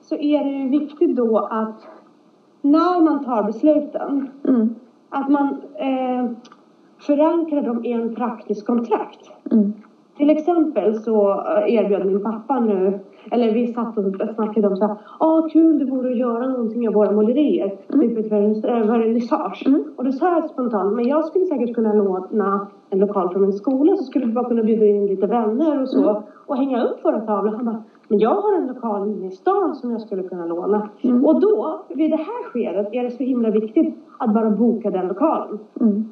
så 0.00 0.14
är 0.14 0.44
det 0.44 0.50
ju 0.50 0.68
viktigt 0.68 1.16
då 1.16 1.38
att 1.38 1.86
när 2.62 3.00
man 3.00 3.24
tar 3.24 3.42
besluten 3.42 4.30
Mm. 4.48 4.74
att 5.08 5.28
man 5.30 5.48
eh, 5.74 6.30
förankrar 6.98 7.62
dem 7.62 7.84
i 7.84 7.92
en 7.92 8.14
praktisk 8.14 8.66
kontrakt. 8.66 9.30
Mm. 9.50 9.72
Till 10.16 10.30
exempel 10.30 10.94
så 11.00 11.30
eh, 11.30 11.74
erbjöd 11.74 12.06
min 12.06 12.22
pappa 12.22 12.60
nu, 12.60 12.98
eller 13.30 13.52
vi 13.52 13.66
satt 13.72 13.98
och 13.98 14.04
snackade 14.34 14.68
om 14.68 14.76
så 14.76 14.86
här, 14.86 14.96
ah 15.18 15.42
kul 15.52 15.78
det 15.78 15.84
vore 15.84 16.10
att 16.10 16.18
göra 16.18 16.48
någonting 16.48 16.88
av 16.88 16.94
våra 16.94 17.12
målerier, 17.12 17.76
typ 17.92 18.18
ett 18.18 18.32
eh, 18.64 18.86
vernissage. 18.86 19.62
Mm. 19.66 19.84
Och 19.96 20.04
då 20.04 20.12
sa 20.12 20.30
jag 20.34 20.50
spontant, 20.50 20.94
men 20.96 21.08
jag 21.08 21.24
skulle 21.24 21.44
säkert 21.46 21.74
kunna 21.74 21.92
låna 21.92 22.66
en 22.90 22.98
lokal 22.98 23.28
från 23.28 23.42
min 23.42 23.52
skola 23.52 23.96
så 23.96 24.02
skulle 24.02 24.26
vi 24.26 24.32
bara 24.32 24.48
kunna 24.48 24.62
bjuda 24.62 24.86
in 24.86 25.06
lite 25.06 25.26
vänner 25.26 25.82
och 25.82 25.88
så 25.88 26.10
Mm. 26.10 26.22
och 26.46 26.56
hänga 26.56 26.84
upp 26.84 27.04
våra 27.04 27.20
tavlor. 27.20 27.52
Han 27.52 27.64
bara, 27.64 27.82
men 28.08 28.18
jag 28.18 28.34
har 28.34 28.56
en 28.58 28.66
lokal 28.66 29.08
inne 29.08 29.26
i 29.26 29.30
stan 29.30 29.74
som 29.74 29.90
jag 29.90 30.00
skulle 30.00 30.22
kunna 30.22 30.46
låna. 30.46 30.88
Mm. 31.02 31.24
Och 31.26 31.40
då, 31.40 31.80
vid 31.88 32.10
det 32.10 32.16
här 32.16 32.44
skedet, 32.50 32.88
är 32.92 33.02
det 33.04 33.10
så 33.10 33.22
himla 33.24 33.50
viktigt 33.50 33.94
att 34.18 34.34
bara 34.34 34.50
boka 34.50 34.90
den 34.90 35.08
lokalen. 35.08 35.58
Mm. 35.80 36.04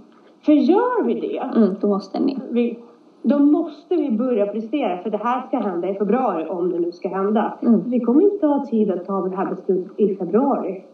För 0.45 0.53
gör 0.53 1.05
vi 1.05 1.15
det, 1.21 1.43
Mm. 1.57 1.75
Då 1.81 1.89
måste 1.89 2.21
ni. 2.21 2.39
vi, 2.51 2.79
då 3.27 3.39
måste 3.39 3.97
vi 3.97 4.11
börja 4.11 4.47
prestera 4.47 4.99
för 4.99 5.11
det 5.11 5.21
här 5.23 5.47
ska 5.47 5.59
hända 5.59 5.89
i 5.89 5.95
februari 5.95 6.47
om 6.49 6.73
det 6.73 6.79
nu 6.79 6.93
ska 6.93 7.09
hända. 7.09 7.59
Mm. 7.63 7.83
Vi 7.87 8.01
kommer 8.01 8.23
inte 8.23 8.47
ha 8.47 8.67
tid 8.67 8.91
att 8.91 9.07
ta 9.07 9.21
det 9.21 9.37
här 9.37 9.47
beslutet 9.47 10.01
i 10.01 10.17
februari. 10.17 10.85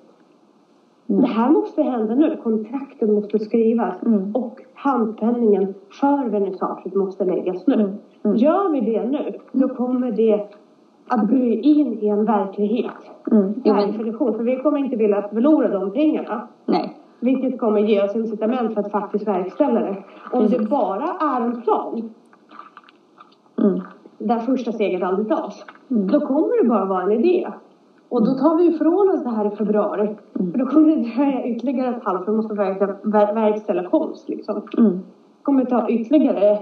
Mm. 1.08 1.22
Det 1.22 1.28
här 1.28 1.50
måste 1.50 1.82
hända 1.82 2.14
nu. 2.14 2.36
Kontrakten 2.42 3.14
måste 3.14 3.38
skrivas. 3.38 4.02
Mm. 4.02 4.36
Och 4.36 4.60
handpenningen 4.74 5.74
för 6.00 6.28
vernissaget 6.28 6.94
måste 6.94 7.24
läggas 7.24 7.66
nu. 7.66 7.74
Mm. 7.74 7.90
Mm. 8.24 8.36
Gör 8.36 8.72
vi 8.72 8.80
det 8.80 9.04
nu, 9.04 9.38
då 9.52 9.68
kommer 9.68 10.12
det 10.12 10.46
att 11.08 11.28
bli 11.28 11.60
in 11.60 11.98
i 12.00 12.08
en 12.08 12.24
verklighet. 12.24 12.92
Mm. 13.30 13.54
Jo, 13.64 13.74
men, 13.74 13.92
för 14.16 14.42
vi 14.42 14.56
kommer 14.56 14.78
inte 14.78 14.96
vilja 14.96 15.22
förlora 15.22 15.68
de 15.68 15.90
pengarna. 15.90 16.48
nej. 16.66 16.96
Vilket 17.22 17.60
kommer 17.60 17.80
ge 17.80 18.02
oss 18.02 18.16
incitament 18.16 18.74
för 18.74 18.80
att 18.80 18.90
faktiskt 18.90 19.28
verkställa 19.28 19.80
det. 19.80 19.96
Om 20.32 20.48
det 20.48 20.58
bara 20.58 21.08
är 21.20 21.40
en 21.40 21.62
plan 21.62 22.10
Mm. 23.60 23.80
där 24.18 24.38
första 24.38 24.72
steget 24.72 25.02
aldrig 25.02 25.28
tas. 25.28 25.64
Mm. 25.90 26.06
Då 26.06 26.20
kommer 26.20 26.62
det 26.62 26.68
bara 26.68 26.84
vara 26.84 27.02
en 27.02 27.12
idé. 27.12 27.48
Och 28.08 28.24
då 28.26 28.34
tar 28.34 28.56
vi 28.56 28.66
ifrån 28.66 29.10
oss 29.10 29.22
det 29.22 29.30
här 29.30 29.52
i 29.52 29.56
februari. 29.56 30.16
Mm. 30.38 30.52
För 30.52 30.58
då 30.58 30.66
kommer 30.66 30.96
det 30.96 31.02
dröja 31.02 31.46
ytterligare 31.46 31.96
ett 31.96 32.04
halvår 32.04 32.24
för 32.24 32.32
vi 32.32 32.36
måste 32.36 32.54
verkställa, 32.54 32.94
ver, 33.02 33.34
verkställa 33.34 33.88
konst. 33.88 34.28
Liksom. 34.28 34.62
Mm. 34.78 35.00
Kommer 35.42 35.64
ta 35.64 35.88
ytterligare 35.88 36.58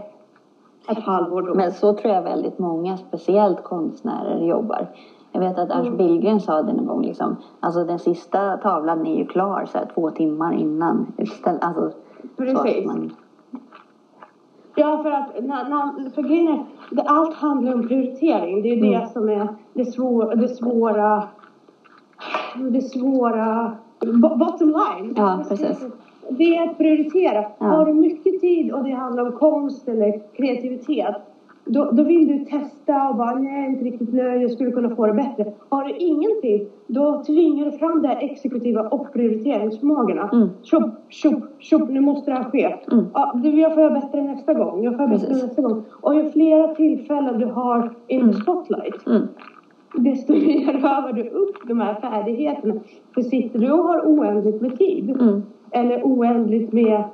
ett 0.88 0.98
halvår 0.98 1.42
då. 1.42 1.54
Men 1.54 1.72
så 1.72 1.92
tror 1.92 2.14
jag 2.14 2.22
väldigt 2.22 2.58
många, 2.58 2.96
speciellt 2.96 3.62
konstnärer, 3.64 4.44
jobbar. 4.46 4.86
Jag 5.32 5.40
vet 5.40 5.58
att 5.58 5.70
Ernst 5.70 5.86
Mm. 5.86 5.96
Billgren 5.96 6.40
sa 6.40 6.62
det 6.62 6.72
någon 6.72 6.86
gång. 6.86 7.02
Liksom, 7.02 7.36
alltså 7.60 7.84
den 7.84 7.98
sista 7.98 8.56
tavlan 8.56 9.06
är 9.06 9.18
ju 9.18 9.26
klar 9.26 9.66
så 9.72 9.78
här, 9.78 9.86
två 9.94 10.10
timmar 10.10 10.52
innan 10.52 11.12
utställningen. 11.16 11.68
Alltså, 11.68 11.90
Precis. 12.36 13.12
Ja, 14.78 15.02
för 15.02 15.10
att 15.10 15.44
när, 15.44 15.68
när, 15.68 16.10
för 16.10 16.22
grejen 16.22 16.48
är, 16.48 16.64
det, 16.90 17.02
allt 17.02 17.34
handlar 17.34 17.74
om 17.74 17.88
prioritering. 17.88 18.62
Det 18.62 18.68
är 18.68 18.76
det 18.80 18.94
Mm. 18.94 19.08
som 19.08 19.28
är 19.28 19.48
det, 19.74 19.84
svår, 19.84 20.34
det 20.36 20.48
svåra... 20.48 21.22
Det 22.72 22.82
svåra... 22.82 23.72
bo- 24.00 24.36
Bottom 24.36 24.68
line. 24.68 25.14
Ja, 25.16 25.44
precis. 25.48 25.86
Det 26.30 26.56
är 26.56 26.70
att 26.70 26.78
prioritera. 26.78 27.44
Ja. 27.58 27.66
Har 27.66 27.86
du 27.86 27.94
mycket 27.94 28.40
tid 28.40 28.72
och 28.72 28.84
det 28.84 28.90
handlar 28.92 29.22
om 29.26 29.32
konst 29.32 29.88
eller 29.88 30.20
kreativitet 30.36 31.16
då, 31.68 31.90
då 31.92 32.02
vill 32.02 32.28
du 32.28 32.44
testa 32.44 33.08
och 33.08 33.16
bara 33.16 33.34
nej, 33.34 33.66
inte 33.66 33.84
riktigt 33.84 34.14
nöjd, 34.14 34.42
jag 34.42 34.50
skulle 34.50 34.70
kunna 34.70 34.96
få 34.96 35.06
det 35.06 35.12
bättre. 35.12 35.52
Har 35.68 35.84
du 35.84 35.96
ingen 35.96 36.30
tid, 36.42 36.68
då 36.86 37.22
tvingar 37.26 37.64
du 37.64 37.72
fram 37.72 38.02
de 38.02 38.08
här 38.08 38.18
exekutiva 38.30 38.88
och 38.88 39.12
prioriteringsförmågorna. 39.12 40.30
Mm. 40.32 40.48
Tjopp, 40.62 40.90
tjopp, 41.08 41.44
tjopp, 41.58 41.88
nu 41.88 42.00
måste 42.00 42.30
det 42.30 42.36
här 42.36 42.44
ske. 42.44 42.76
Mm. 42.92 43.04
Ja, 43.14 43.32
du, 43.42 43.60
jag 43.60 43.74
får 43.74 43.82
göra 43.82 43.94
bättre 44.00 44.22
nästa 44.22 44.54
gång. 44.54 44.84
Jag 44.84 44.96
får 44.96 45.04
göra 45.04 45.10
bättre 45.18 45.32
nästa 45.34 45.62
gång. 45.62 45.82
Och 45.90 46.14
ju 46.14 46.30
flera 46.30 46.74
tillfällen 46.74 47.38
du 47.38 47.46
har 47.46 47.90
in 48.06 48.20
Mm. 48.20 48.32
spotlight, 48.32 49.06
mm, 49.06 49.22
desto 49.94 50.32
mer 50.32 50.74
övar 50.76 51.12
du 51.12 51.22
upp 51.28 51.56
de 51.68 51.80
här 51.80 51.94
färdigheterna. 51.94 52.74
För 53.14 53.22
sitter 53.22 53.58
du 53.58 53.72
och 53.72 53.84
har 53.84 54.00
oändligt 54.00 54.60
med 54.62 54.78
tid, 54.78 55.10
mm, 55.10 55.42
eller 55.70 56.02
oändligt 56.02 56.72
med, 56.72 57.04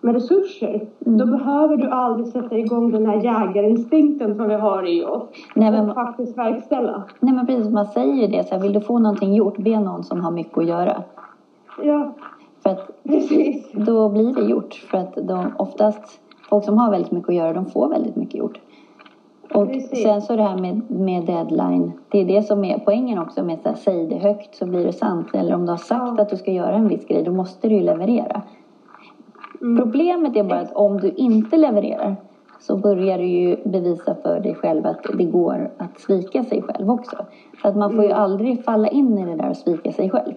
med 0.00 0.14
resurser, 0.14 0.86
Mm. 1.06 1.18
då 1.18 1.26
behöver 1.26 1.76
du 1.76 1.88
aldrig 1.90 2.26
sätta 2.26 2.58
igång 2.58 2.90
den 2.92 3.06
här 3.06 3.16
jägarinstinkten 3.24 4.36
som 4.36 4.48
vi 4.48 4.54
har 4.54 4.88
i 4.88 5.04
oss. 5.04 5.22
Nej, 5.54 5.70
men- 5.70 5.94
faktiskt 5.94 6.38
verkställa. 6.38 7.02
Nej 7.20 7.34
men 7.34 7.46
precis, 7.46 7.70
man 7.72 7.86
säger 7.86 8.14
ju 8.14 8.26
det. 8.26 8.48
Så 8.48 8.54
här, 8.54 8.62
vill 8.62 8.72
du 8.72 8.80
få 8.80 8.98
någonting 8.98 9.34
gjort, 9.34 9.58
be 9.58 9.80
någon 9.80 10.04
som 10.04 10.20
har 10.20 10.30
mycket 10.30 10.58
att 10.58 10.66
göra. 10.66 11.02
Ja, 11.82 12.12
För 12.62 12.70
att 12.70 12.90
precis. 13.04 13.72
då 13.72 14.08
blir 14.08 14.34
det 14.34 14.42
gjort. 14.42 14.74
För 14.74 14.98
att 14.98 15.14
de 15.22 15.46
oftast, 15.58 16.20
folk 16.50 16.64
som 16.64 16.78
har 16.78 16.90
väldigt 16.90 17.12
mycket 17.12 17.28
att 17.28 17.34
göra, 17.34 17.52
de 17.52 17.66
får 17.66 17.88
väldigt 17.88 18.16
mycket 18.16 18.34
gjort. 18.34 18.60
Och 19.54 19.66
Precis. 19.68 20.02
sen 20.02 20.22
så 20.22 20.36
det 20.36 20.42
här 20.42 20.56
med, 20.56 20.90
med 20.90 21.24
deadline. 21.26 21.92
Det 22.08 22.18
är 22.20 22.24
det 22.24 22.42
som 22.42 22.64
är 22.64 22.78
poängen 22.78 23.18
också 23.18 23.44
med 23.44 23.58
att 23.64 23.78
säg 23.78 24.06
det 24.06 24.16
högt 24.16 24.54
så 24.54 24.66
blir 24.66 24.84
det 24.86 24.92
sant. 24.92 25.26
Eller 25.34 25.54
om 25.54 25.66
du 25.66 25.72
har 25.72 25.76
sagt 25.76 26.14
Ja. 26.16 26.22
att 26.22 26.28
du 26.30 26.36
ska 26.36 26.50
göra 26.52 26.72
en 26.72 26.88
viss 26.88 27.06
grej, 27.06 27.22
då 27.24 27.32
måste 27.32 27.68
du 27.68 27.74
ju 27.74 27.80
leverera. 27.82 28.42
Mm. 29.60 29.82
Problemet 29.82 30.36
är 30.36 30.44
bara 30.44 30.60
att 30.60 30.72
om 30.72 31.00
du 31.00 31.10
inte 31.10 31.56
levererar 31.56 32.16
så 32.60 32.76
börjar 32.76 33.18
du 33.18 33.24
ju 33.24 33.56
bevisa 33.64 34.14
för 34.22 34.40
dig 34.40 34.54
själv 34.54 34.86
att 34.86 35.06
det 35.14 35.24
går 35.24 35.70
att 35.76 36.00
svika 36.00 36.44
sig 36.44 36.62
själv 36.62 36.90
också. 36.90 37.16
Så 37.62 37.68
att 37.68 37.76
man 37.76 37.90
får 37.90 38.04
ju 38.04 38.10
Mm. 38.10 38.22
aldrig 38.22 38.64
falla 38.64 38.88
in 38.88 39.18
i 39.18 39.24
det 39.24 39.36
där 39.36 39.50
och 39.50 39.56
svika 39.56 39.92
sig 39.92 40.10
själv. 40.10 40.34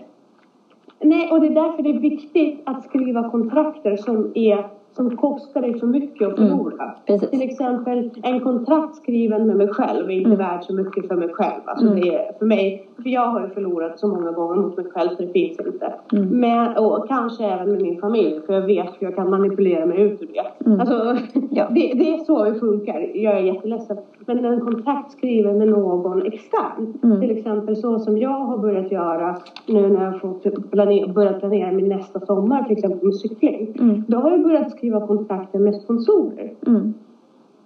Nej, 1.00 1.32
och 1.32 1.42
det 1.42 1.48
är 1.48 1.56
därför 1.56 1.84
det 1.84 1.90
är 1.90 2.00
viktigt 2.00 2.62
att 2.66 2.84
skriva 2.84 3.30
kontrakter 3.30 3.98
som, 3.98 4.32
är, 4.36 4.68
som 4.96 5.18
kostar 5.18 5.62
dig 5.62 5.80
för 5.80 5.88
mycket 5.88 6.28
att 6.28 6.38
Mm. 6.38 6.50
förlora. 6.50 6.92
Precis. 7.06 7.30
Till 7.30 7.42
exempel 7.42 8.10
en 8.24 8.40
kontrakt 8.40 8.96
skriven 8.96 9.48
med 9.48 9.56
mig 9.56 9.68
själv 9.68 10.10
är 10.10 10.14
inte 10.14 10.26
Mm. 10.28 10.38
värt 10.40 10.64
så 10.64 10.74
mycket 10.74 11.08
för 11.08 11.16
mig 11.16 11.30
själv. 11.30 11.62
Alltså 11.66 11.88
Mm. 11.88 12.00
det 12.02 12.16
är 12.16 12.32
för 12.40 12.46
mig, 12.46 12.88
för 13.04 13.10
jag 13.10 13.28
har 13.28 13.42
ju 13.42 13.48
förlorat 13.50 14.00
så 14.00 14.08
många 14.08 14.32
gånger 14.32 14.56
mot 14.56 14.78
mig 14.78 14.86
själv 14.92 15.10
så 15.10 15.22
det 15.24 15.28
finns 15.28 15.60
inte. 15.60 15.94
Mm. 16.14 16.28
Men, 16.40 16.78
och 16.78 17.08
kanske 17.08 17.46
även 17.46 17.72
med 17.72 17.82
min 17.82 18.00
familj 18.02 18.42
för 18.46 18.54
jag 18.54 18.62
vet 18.62 18.90
hur 19.00 19.08
jag 19.08 19.16
kan 19.16 19.30
manipulera 19.30 19.86
mig 19.86 20.02
ut 20.02 20.22
ur 20.22 20.28
det. 20.34 20.66
Mm. 20.70 20.80
Alltså, 20.80 21.16
Ja. 21.50 21.66
det, 21.70 21.94
det 21.96 22.14
är 22.14 22.18
så 22.18 22.44
det 22.44 22.56
funkar. 22.56 23.12
Jag 23.18 23.34
är 23.38 23.42
jätteledsen. 23.44 23.98
Men 24.26 24.46
en 24.46 24.60
kontrakt 24.62 25.12
skriven 25.12 25.58
med 25.58 25.68
någon 25.68 26.22
extern. 26.26 26.94
Mm. 27.04 27.22
Till 27.22 27.32
exempel 27.38 27.76
så 27.78 28.00
som 28.00 28.18
jag 28.18 28.30
har 28.40 28.58
börjat 28.58 28.92
göra 28.92 29.36
nu 29.68 29.90
när 29.90 30.04
jag 30.04 30.12
har 30.12 30.20
fått 30.20 30.72
planera, 30.72 31.08
börjat 31.14 31.40
planera 31.40 31.72
min 31.72 31.90
nästa 31.90 32.20
sommar 32.20 32.64
till 32.64 32.78
exempel 32.78 33.06
med 33.06 33.16
cykling. 33.16 33.76
Mm. 33.80 34.04
Då 34.08 34.18
har 34.18 34.32
jag 34.32 34.44
börjat 34.44 34.72
skriva 34.82 35.08
kontrakter 35.08 35.60
med 35.60 35.76
sponsorer. 35.82 36.54
Mm. 36.68 36.94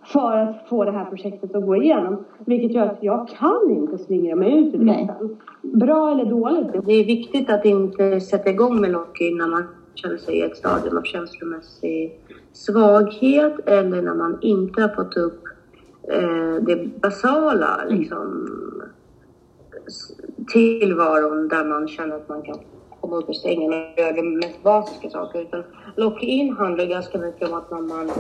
För 0.06 0.38
att 0.38 0.70
få 0.70 0.86
det 0.86 0.92
här 0.92 1.06
projektet 1.06 1.56
att 1.56 1.66
gå 1.66 1.76
igenom. 1.76 2.26
Vilket 2.46 2.72
gör 2.72 2.86
att 2.88 3.04
jag 3.04 3.28
kan 3.28 3.70
inte 3.70 3.98
slingra 3.98 4.36
mig 4.36 4.60
ut 4.68 4.76
ur 4.76 4.86
det. 4.86 5.28
Bra 5.62 6.12
eller 6.12 6.26
dåligt. 6.26 6.86
Det 6.86 6.94
är 6.94 7.06
viktigt 7.06 7.50
att 7.50 7.66
inte 7.66 8.20
sätta 8.22 8.50
igång 8.50 8.82
med 8.82 8.92
Locky 8.92 9.36
när 9.36 9.48
man 9.48 9.64
känner 9.96 10.18
sig 10.18 10.38
i 10.38 10.42
ett 10.42 10.58
stadium 10.58 10.98
av 10.98 11.02
känslomässig 11.02 12.20
svaghet 12.54 13.54
eller 13.66 14.02
när 14.02 14.14
man 14.16 14.38
inte 14.42 14.82
har 14.82 14.90
fått 14.90 15.18
upp 15.18 15.42
eh, 16.12 16.56
det 16.66 17.02
basala 17.02 17.82
liksom, 17.90 18.50
s- 19.88 20.18
tillvaron 20.48 21.48
där 21.48 21.66
man 21.66 21.88
känner 21.88 22.16
att 22.16 22.30
man 22.30 22.42
kan 22.42 22.56
komma 23.06 23.18
upp 23.22 23.30
ur 23.30 23.34
sängen 23.34 23.74
och 23.74 24.00
göra 24.00 24.12
de 24.12 24.38
mest 24.38 24.64
basiska 24.64 25.10
saker. 25.10 25.42
Utan 25.42 25.64
Locky 25.96 26.26
in 26.26 26.54
handlar 26.58 26.86
ganska 26.86 27.18
mycket 27.18 27.48
om 27.50 27.54
att 27.54 27.72
när 27.72 27.82
man, 27.82 28.14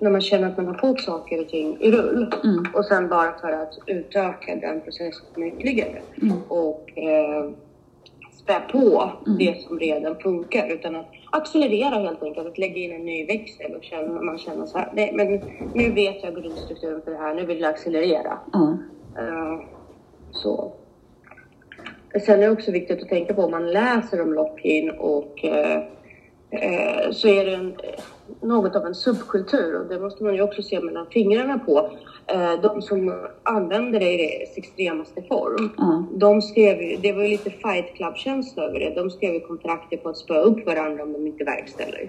när 0.00 0.10
man 0.10 0.20
känner 0.20 0.48
att 0.48 0.56
man 0.56 0.66
har 0.66 0.74
fått 0.74 1.00
saker 1.00 1.40
och 1.40 1.48
ting 1.48 1.76
i 1.80 1.90
rull 1.90 2.32
Mm. 2.44 2.64
och 2.74 2.84
sen 2.84 3.08
bara 3.08 3.38
för 3.38 3.52
att 3.52 3.74
utöka 3.86 4.54
den 4.56 4.80
processen 4.80 5.42
ytterligare 5.42 6.02
Mm. 6.22 6.42
och 6.48 6.98
eh, 6.98 7.50
spä 8.42 8.60
på 8.72 9.10
Mm. 9.26 9.38
det 9.38 9.60
som 9.60 9.78
redan 9.78 10.16
funkar 10.16 10.68
utan 10.72 10.96
att 10.96 11.06
accelerera 11.32 11.94
helt 11.94 12.22
enkelt, 12.22 12.46
att 12.46 12.58
lägga 12.58 12.76
in 12.76 12.92
en 12.92 13.04
ny 13.04 13.26
växel 13.26 13.74
och 13.74 13.84
känna, 13.84 14.22
man 14.22 14.38
känner 14.38 14.66
så 14.66 14.78
här, 14.78 14.90
nej 14.94 15.12
men 15.14 15.40
nu 15.72 15.92
vet 15.92 16.22
jag 16.24 16.34
grundstrukturen 16.34 17.02
för 17.02 17.10
det 17.10 17.16
här, 17.16 17.34
nu 17.34 17.46
vill 17.46 17.60
jag 17.60 17.70
accelerera. 17.70 18.38
Eh, 19.18 19.58
så. 20.30 20.77
Sen 22.26 22.42
är 22.42 22.46
det 22.46 22.50
också 22.50 22.70
viktigt 22.70 23.02
att 23.02 23.08
tänka 23.08 23.34
på 23.34 23.42
om 23.42 23.50
man 23.50 23.70
läser 23.70 24.20
om 24.22 24.32
lock-in 24.32 24.90
och 24.90 25.44
eh, 25.44 25.82
eh, 26.50 27.10
så 27.10 27.28
är 27.28 27.44
det 27.44 27.54
en, 27.54 27.74
något 28.40 28.76
av 28.76 28.86
en 28.86 28.94
subkultur 28.94 29.80
och 29.80 29.86
det 29.86 30.00
måste 30.00 30.24
man 30.24 30.34
ju 30.34 30.42
också 30.42 30.62
se 30.62 30.80
mellan 30.80 31.06
fingrarna 31.06 31.58
på. 31.58 31.90
Eh, 32.26 32.60
de 32.62 32.82
som 32.82 33.26
använder 33.42 34.00
det 34.00 34.12
i 34.12 34.38
dess 34.38 34.58
extremaste 34.58 35.22
form. 35.22 35.70
Ja. 35.76 36.04
De 36.12 36.42
skrev 36.42 37.00
det 37.00 37.12
var 37.12 37.22
ju 37.22 37.28
lite 37.28 37.50
fight 37.50 37.94
club-känsla 37.94 38.62
över 38.62 38.80
det. 38.80 38.94
De 38.94 39.10
skrev 39.10 39.34
ju 39.34 39.40
kontrakter 39.40 39.96
på 39.96 40.08
att 40.08 40.16
spöa 40.16 40.40
upp 40.40 40.66
varandra 40.66 41.02
om 41.02 41.12
de 41.12 41.26
inte 41.26 41.44
verkställer. 41.44 42.08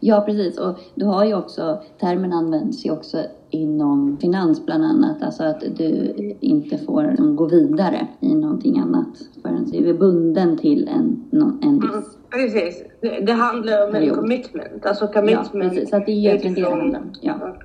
Ja, 0.00 0.20
precis. 0.26 0.58
Och 0.58 0.78
du 0.94 1.04
har 1.04 1.24
ju 1.24 1.34
också, 1.34 1.82
termen 2.00 2.32
används 2.32 2.86
ju 2.86 2.90
också 2.90 3.18
inom 3.50 4.16
finans 4.20 4.66
bland 4.66 4.84
annat. 4.84 5.22
Alltså 5.22 5.44
att 5.44 5.60
du 5.76 6.14
inte 6.40 6.78
får 6.78 7.34
gå 7.36 7.46
vidare 7.48 8.06
i 8.20 8.34
någonting 8.34 8.78
annat 8.78 9.08
förrän 9.42 9.64
du 9.70 9.88
är 9.90 9.94
bunden 9.94 10.58
till 10.58 10.88
en, 10.88 11.24
en 11.32 11.62
Mm, 11.62 11.80
viss... 11.80 12.18
precis. 12.30 12.82
Det, 13.22 13.32
handlar 13.32 13.88
om 13.88 13.94
en 13.94 14.10
commitment. 14.14 14.86
Alltså 14.86 15.04
Ja, 15.04 15.12
commitment 15.20 15.52
precis. 15.74 15.90
Så 15.90 15.96
att 15.96 16.06
det 16.06 16.12
är 16.12 16.16
egentligen 16.16 16.54
det 16.54 16.60
det 16.60 16.70
handlar 16.70 16.98
om. 17.00 17.10
Ja. 17.20 17.56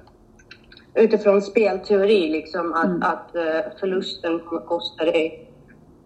utifrån 0.95 1.41
spelteori, 1.41 2.29
liksom 2.29 2.73
att, 2.73 2.85
Mm. 2.85 3.01
att 3.01 3.35
eh, 3.35 3.71
förlusten 3.79 4.39
kommer 4.39 4.61
kosta 4.61 5.05
dig 5.05 5.50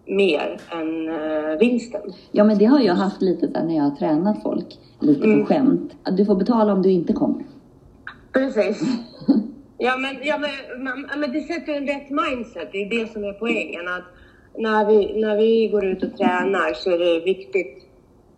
mer 0.06 0.60
än 0.72 1.08
eh, 1.08 1.58
vinsten. 1.58 2.00
ja, 2.32 2.44
men 2.44 2.58
det 2.58 2.64
har 2.64 2.80
jag 2.80 2.94
haft 2.94 3.22
lite 3.22 3.50
här 3.54 3.64
när 3.64 3.76
jag 3.76 3.82
har 3.82 3.90
tränat 3.90 4.42
folk. 4.42 4.66
Lite 5.00 5.20
på 5.20 5.26
Mm. 5.26 5.46
skämt. 5.46 5.92
Att 6.02 6.16
du 6.16 6.24
får 6.24 6.34
betala 6.34 6.72
om 6.72 6.82
du 6.82 6.90
inte 6.90 7.12
kommer. 7.12 7.44
Precis. 8.32 8.82
Ja 9.78 9.96
men, 9.96 10.16
ja, 10.22 10.38
men, 10.38 10.84
men, 10.84 11.20
men 11.20 11.32
det 11.32 11.40
sätter 11.40 11.72
en 11.72 11.86
rätt 11.86 12.10
mindset, 12.10 12.68
det 12.72 12.78
är 12.82 12.90
det 12.90 13.12
som 13.12 13.24
är 13.24 13.32
poängen. 13.32 13.88
Att 13.88 14.04
när, 14.58 14.84
vi, 14.86 15.20
när 15.20 15.36
vi 15.36 15.68
går 15.68 15.84
ut 15.84 16.02
och 16.02 16.16
tränar 16.16 16.72
så 16.74 16.90
är 16.90 16.98
det 16.98 17.20
viktigt 17.24 17.84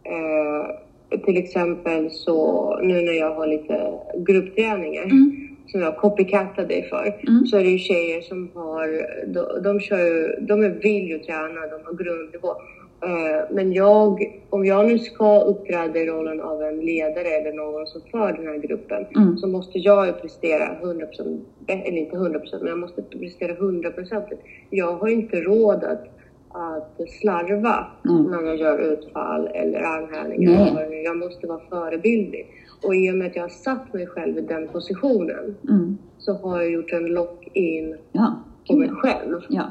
eh, 0.05 1.19
till 1.25 1.37
exempel 1.37 2.11
så 2.11 2.77
nu 2.83 2.95
när 3.03 3.13
jag 3.13 3.35
har 3.35 3.47
lite 3.47 3.93
gruppträningar 4.17 5.03
Mm. 5.05 5.49
Som 5.71 5.81
jag 5.81 5.97
copycatar 5.97 6.65
dig 6.65 6.83
för 6.83 7.13
Mm. 7.29 7.47
så 7.47 7.57
är 7.57 7.63
det 7.63 7.71
ju 7.71 7.79
tjejer 7.79 8.21
som 8.21 8.49
har, 8.55 9.07
de, 9.27 9.63
de 9.63 9.81
kör 9.81 9.99
ju, 9.99 10.35
de 10.41 10.63
är 10.63 10.69
vill 10.69 11.09
ju 11.09 11.19
träna, 11.19 11.67
de 11.67 11.85
har 11.85 11.93
grundnivå 12.05 12.55
Eh, 13.03 13.45
Men 13.51 13.73
jag, 13.73 14.25
om 14.51 14.65
jag 14.65 14.87
nu 14.87 14.99
ska 14.99 15.41
uppträda 15.41 15.99
i 16.01 16.07
rollen 16.07 16.41
av 16.41 16.63
en 16.63 16.81
ledare 16.81 17.29
eller 17.29 17.53
någon 17.53 17.87
som 17.87 18.01
för 18.11 18.33
den 18.33 18.47
här 18.47 18.57
gruppen 18.57 19.07
Mm. 19.17 19.37
så 19.39 19.47
måste 19.47 19.79
jag 19.79 20.07
ju 20.07 20.13
prestera 20.13 20.77
100%, 20.83 21.41
eller 21.67 21.99
inte 21.99 22.17
100% 22.17 22.59
men 22.61 22.69
jag 22.69 22.79
måste 22.79 23.03
prestera 23.03 23.53
100%. 23.53 24.23
Jag 24.71 24.93
har 24.97 25.09
inte 25.09 25.41
råd 25.41 25.85
att, 25.85 26.05
att 26.51 27.01
slarva 27.21 27.87
Mm. 28.09 28.23
när 28.23 28.43
jag 28.43 28.57
gör 28.57 28.79
utfall 28.79 29.47
eller 29.55 29.81
armhävningar. 29.81 30.71
Nej. 30.75 31.03
Jag 31.05 31.17
måste 31.19 31.47
vara 31.47 31.61
förebildlig. 31.71 32.47
Och 32.85 32.95
i 32.97 33.11
och 33.11 33.15
med 33.15 33.27
att 33.27 33.37
jag 33.37 33.43
har 33.43 33.49
satt 33.49 33.93
mig 33.95 34.07
själv 34.07 34.39
i 34.39 34.41
den 34.41 34.69
positionen 34.69 35.57
Mm. 35.69 35.99
så 36.19 36.33
har 36.33 36.61
jag 36.61 36.71
gjort 36.71 36.93
en 36.93 37.07
lock-in 37.07 37.97
Ja. 38.13 38.35
på 38.69 38.77
mig 38.77 38.89
själv 38.91 39.41
Ja. 39.49 39.65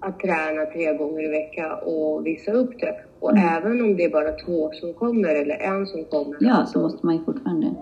att 0.00 0.20
träna 0.20 0.66
tre 0.72 0.94
gånger 0.96 1.24
i 1.24 1.28
veckan 1.28 1.78
och 1.86 2.26
visa 2.26 2.52
upp 2.52 2.78
det. 2.80 2.94
Och 3.20 3.30
Mm. 3.32 3.44
även 3.56 3.82
om 3.82 3.96
det 3.96 4.04
är 4.04 4.10
bara 4.10 4.32
två 4.32 4.70
som 4.72 4.94
kommer 4.94 5.28
eller 5.34 5.54
en 5.54 5.86
som 5.86 6.04
kommer, 6.04 6.36
Ja, 6.40 6.66
så 6.66 6.78
måste 6.80 7.06
man 7.06 7.16
ju 7.16 7.24
fortfarande... 7.24 7.74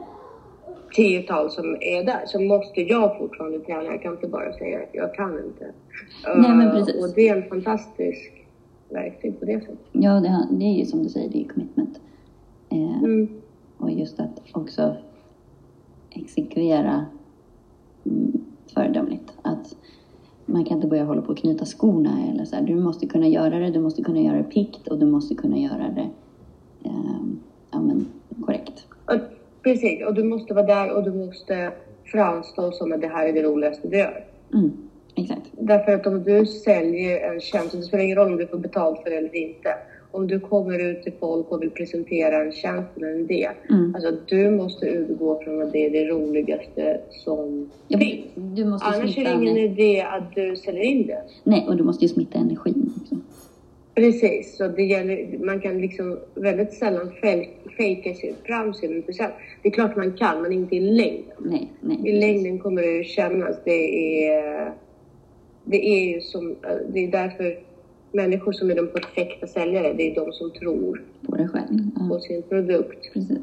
tiotal 0.92 1.50
som 1.50 1.76
är 1.80 2.04
där, 2.04 2.23
så 2.26 2.40
måste 2.40 2.80
jag 2.80 3.18
fortfarande 3.18 3.59
träna. 3.59 3.85
Jag 3.85 4.02
kan 4.02 4.12
inte 4.12 4.28
bara 4.28 4.52
säga 4.52 4.78
att 4.78 4.90
jag 4.92 5.14
kan 5.14 5.44
inte. 5.44 5.73
Nej, 6.37 6.56
men 6.56 6.66
Eh, 6.66 6.73
precis. 6.73 7.04
Och 7.04 7.14
det 7.14 7.28
är 7.28 7.37
en 7.37 7.49
fantastisk 7.49 8.32
verktyg 8.88 9.40
på 9.40 9.44
det 9.44 9.61
sättet. 9.61 9.78
Ja, 9.92 10.12
det, 10.12 10.47
det 10.50 10.64
är 10.64 10.78
ju 10.78 10.85
som 10.85 11.02
du 11.02 11.09
säger, 11.09 11.28
det 11.28 11.40
är 11.44 11.49
commitment. 11.49 12.00
Eh, 12.70 13.02
Mm. 13.02 13.28
Och 13.78 13.90
just 13.90 14.20
att 14.20 14.42
också 14.52 14.97
exekvera 16.11 17.06
mm, 18.04 18.32
föredömligt. 18.75 19.32
Att 19.42 19.76
man 20.47 20.64
kan 20.64 20.76
inte 20.76 20.88
börja 20.88 21.04
hålla 21.04 21.23
på 21.23 21.32
och 21.32 21.38
knyta 21.38 21.64
skorna 21.64 22.18
eller 22.32 22.44
så 22.44 22.56
här. 22.56 22.62
Du 22.62 22.75
måste 22.75 23.06
kunna 23.06 23.28
göra 23.28 23.59
det, 23.59 23.70
du 23.70 23.80
måste 23.80 24.02
kunna 24.02 24.20
göra 24.20 24.37
det 24.37 24.42
pikt 24.44 24.88
och 24.88 24.99
du 24.99 25.06
måste 25.06 25.35
kunna 25.35 25.59
göra 25.59 25.88
det 25.88 26.09
eh, 26.85 27.20
ja, 27.70 27.80
men, 27.80 28.06
korrekt. 28.44 28.87
Och, 29.06 29.14
precis, 29.62 30.02
och 30.07 30.14
du 30.14 30.23
måste 30.25 30.55
vara 30.55 30.67
där 30.67 30.90
och 30.97 31.02
du 31.05 31.12
måste 31.12 31.71
framstå 32.05 32.73
som 32.73 32.93
att 32.93 33.00
det 33.00 33.09
här 33.09 33.29
är 33.29 33.33
det 33.33 33.43
roligaste 33.43 33.88
du 33.88 33.99
gör. 33.99 34.25
Mm, 34.55 34.71
exakt. 35.17 35.47
Därför 35.52 35.93
att 35.93 36.07
om 36.07 36.23
du 36.23 36.47
säljer 36.47 37.33
en 37.33 37.40
tjänst, 37.40 37.73
det 37.73 37.83
spelar 37.83 38.05
ingen 38.05 38.17
roll 38.17 38.33
om 38.33 38.37
du 38.37 38.47
får 38.47 38.59
betalt 38.59 39.02
för 39.02 39.11
det 39.11 39.17
eller 39.17 39.37
inte. 39.37 39.75
Om 40.12 40.26
du 40.26 40.40
kommer 40.40 40.79
ut 40.90 41.02
till 41.02 41.12
folk 41.21 41.52
och 41.52 41.62
vill 41.62 41.71
presentera 41.71 42.43
en 42.45 42.52
tjänst 42.52 42.88
eller 42.97 43.09
en 43.09 43.21
idé. 43.21 43.49
Mm. 43.71 43.95
Alltså 43.95 44.12
du 44.26 44.50
måste 44.50 44.87
utgå 44.87 45.43
från 45.45 45.62
att 45.62 45.73
det 45.73 45.87
är 45.87 45.90
det 45.90 46.05
roligaste 46.09 47.00
som 47.11 47.71
Ja, 47.88 47.99
finns. 47.99 48.25
du 48.35 48.64
måste 48.64 48.87
Annars 48.87 49.19
är 49.19 49.25
det 49.25 49.31
ingen 49.31 49.57
ener- 49.57 49.64
idé 49.64 50.00
att 50.02 50.35
du 50.35 50.57
säljer 50.57 50.83
in 50.83 51.07
det. 51.07 51.23
Nej, 51.45 51.64
och 51.69 51.76
du 51.76 51.83
måste 51.83 52.05
ju 52.05 52.09
smitta 52.09 52.38
energin 52.38 52.93
också. 53.02 53.17
Precis, 53.95 54.57
så 54.57 54.69
det 54.69 54.83
gäller, 54.83 55.38
man 55.45 55.61
kan 55.61 55.81
liksom 55.81 56.19
väldigt 56.35 56.73
sällan 56.73 57.11
fejk- 57.23 57.60
fejka 57.80 58.14
sig 58.14 58.34
fram 58.46 58.75
sin 58.75 59.02
procent. 59.02 59.32
Det 59.62 59.68
är 59.68 59.72
klart 59.72 59.96
man 59.96 60.12
kan, 60.12 60.42
men 60.42 60.52
inte 60.52 60.76
i 60.76 60.80
längden. 60.80 61.37
Nej, 61.38 61.72
nej. 61.80 62.08
I 62.08 62.12
längden 62.12 62.58
kommer 62.58 62.82
det 62.82 63.04
kännas. 63.04 63.56
Det 63.64 64.25
är, 64.28 64.72
det 65.64 65.87
är 65.87 66.14
ju 66.14 66.20
som, 66.20 66.56
det 66.92 67.00
är 67.04 67.08
därför 67.10 67.58
människor 68.12 68.52
som 68.52 68.70
är 68.70 68.75
de 68.75 68.87
perfekta 68.87 69.46
säljare, 69.46 69.92
det 69.92 70.10
är 70.10 70.14
de 70.14 70.32
som 70.32 70.50
tror 70.50 71.02
På 71.26 71.37
dig 71.37 71.49
själv. 71.49 71.66
på 72.08 72.14
Ja, 72.14 72.20
sin 72.20 72.42
produkt. 72.42 73.12
precis. 73.12 73.38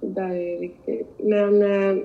Det 0.00 0.06
där 0.08 0.30
är 0.34 0.60
viktigt. 0.60 1.06
Men 1.18 1.62
eh, 1.62 2.02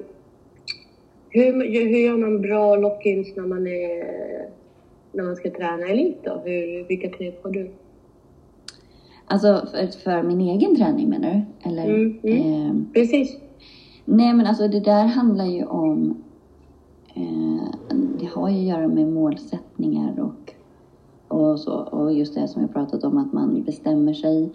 hur, 1.30 1.54
hur 1.90 1.98
gör 2.00 2.18
man 2.18 2.42
bra 2.42 2.76
lock-ins 2.76 3.36
när 3.36 3.48
man, 3.48 3.68
är, 3.68 4.06
när 5.12 5.24
man 5.24 5.36
ska 5.36 5.50
träna 5.52 5.88
elit 5.88 6.18
då? 6.24 6.42
Hur, 6.46 6.84
vilka 6.88 7.10
knep 7.10 7.44
har 7.44 7.52
du? 7.52 7.70
Alltså 9.28 9.68
för, 9.72 9.88
för 9.88 10.24
min 10.24 10.42
egen 10.42 10.76
träning 10.76 11.10
menar 11.10 11.30
du? 11.62 11.70
Eller? 11.70 11.86
Mm, 11.86 12.20
mm. 12.24 12.42
ehm, 12.42 12.86
Precis. 12.94 13.38
Nej, 14.06 14.34
men 14.34 14.46
alltså 14.46 14.68
det 14.68 14.80
där 14.80 15.06
handlar 15.06 15.46
ju 15.46 15.66
om... 15.66 16.16
Eh, 17.16 17.66
det 18.20 18.26
har 18.26 18.50
ju 18.50 18.58
att 18.58 18.64
göra 18.64 18.88
med 18.88 19.08
målsättningar 19.08 20.20
och, 20.20 20.54
och 21.38 21.60
så. 21.60 21.74
Och 21.74 22.14
just 22.14 22.36
det 22.36 22.48
som 22.48 22.62
jag 22.62 22.74
pratat 22.74 23.04
om, 23.04 23.18
att 23.18 23.34
man 23.34 23.64
bestämmer 23.64 24.14
sig. 24.14 24.50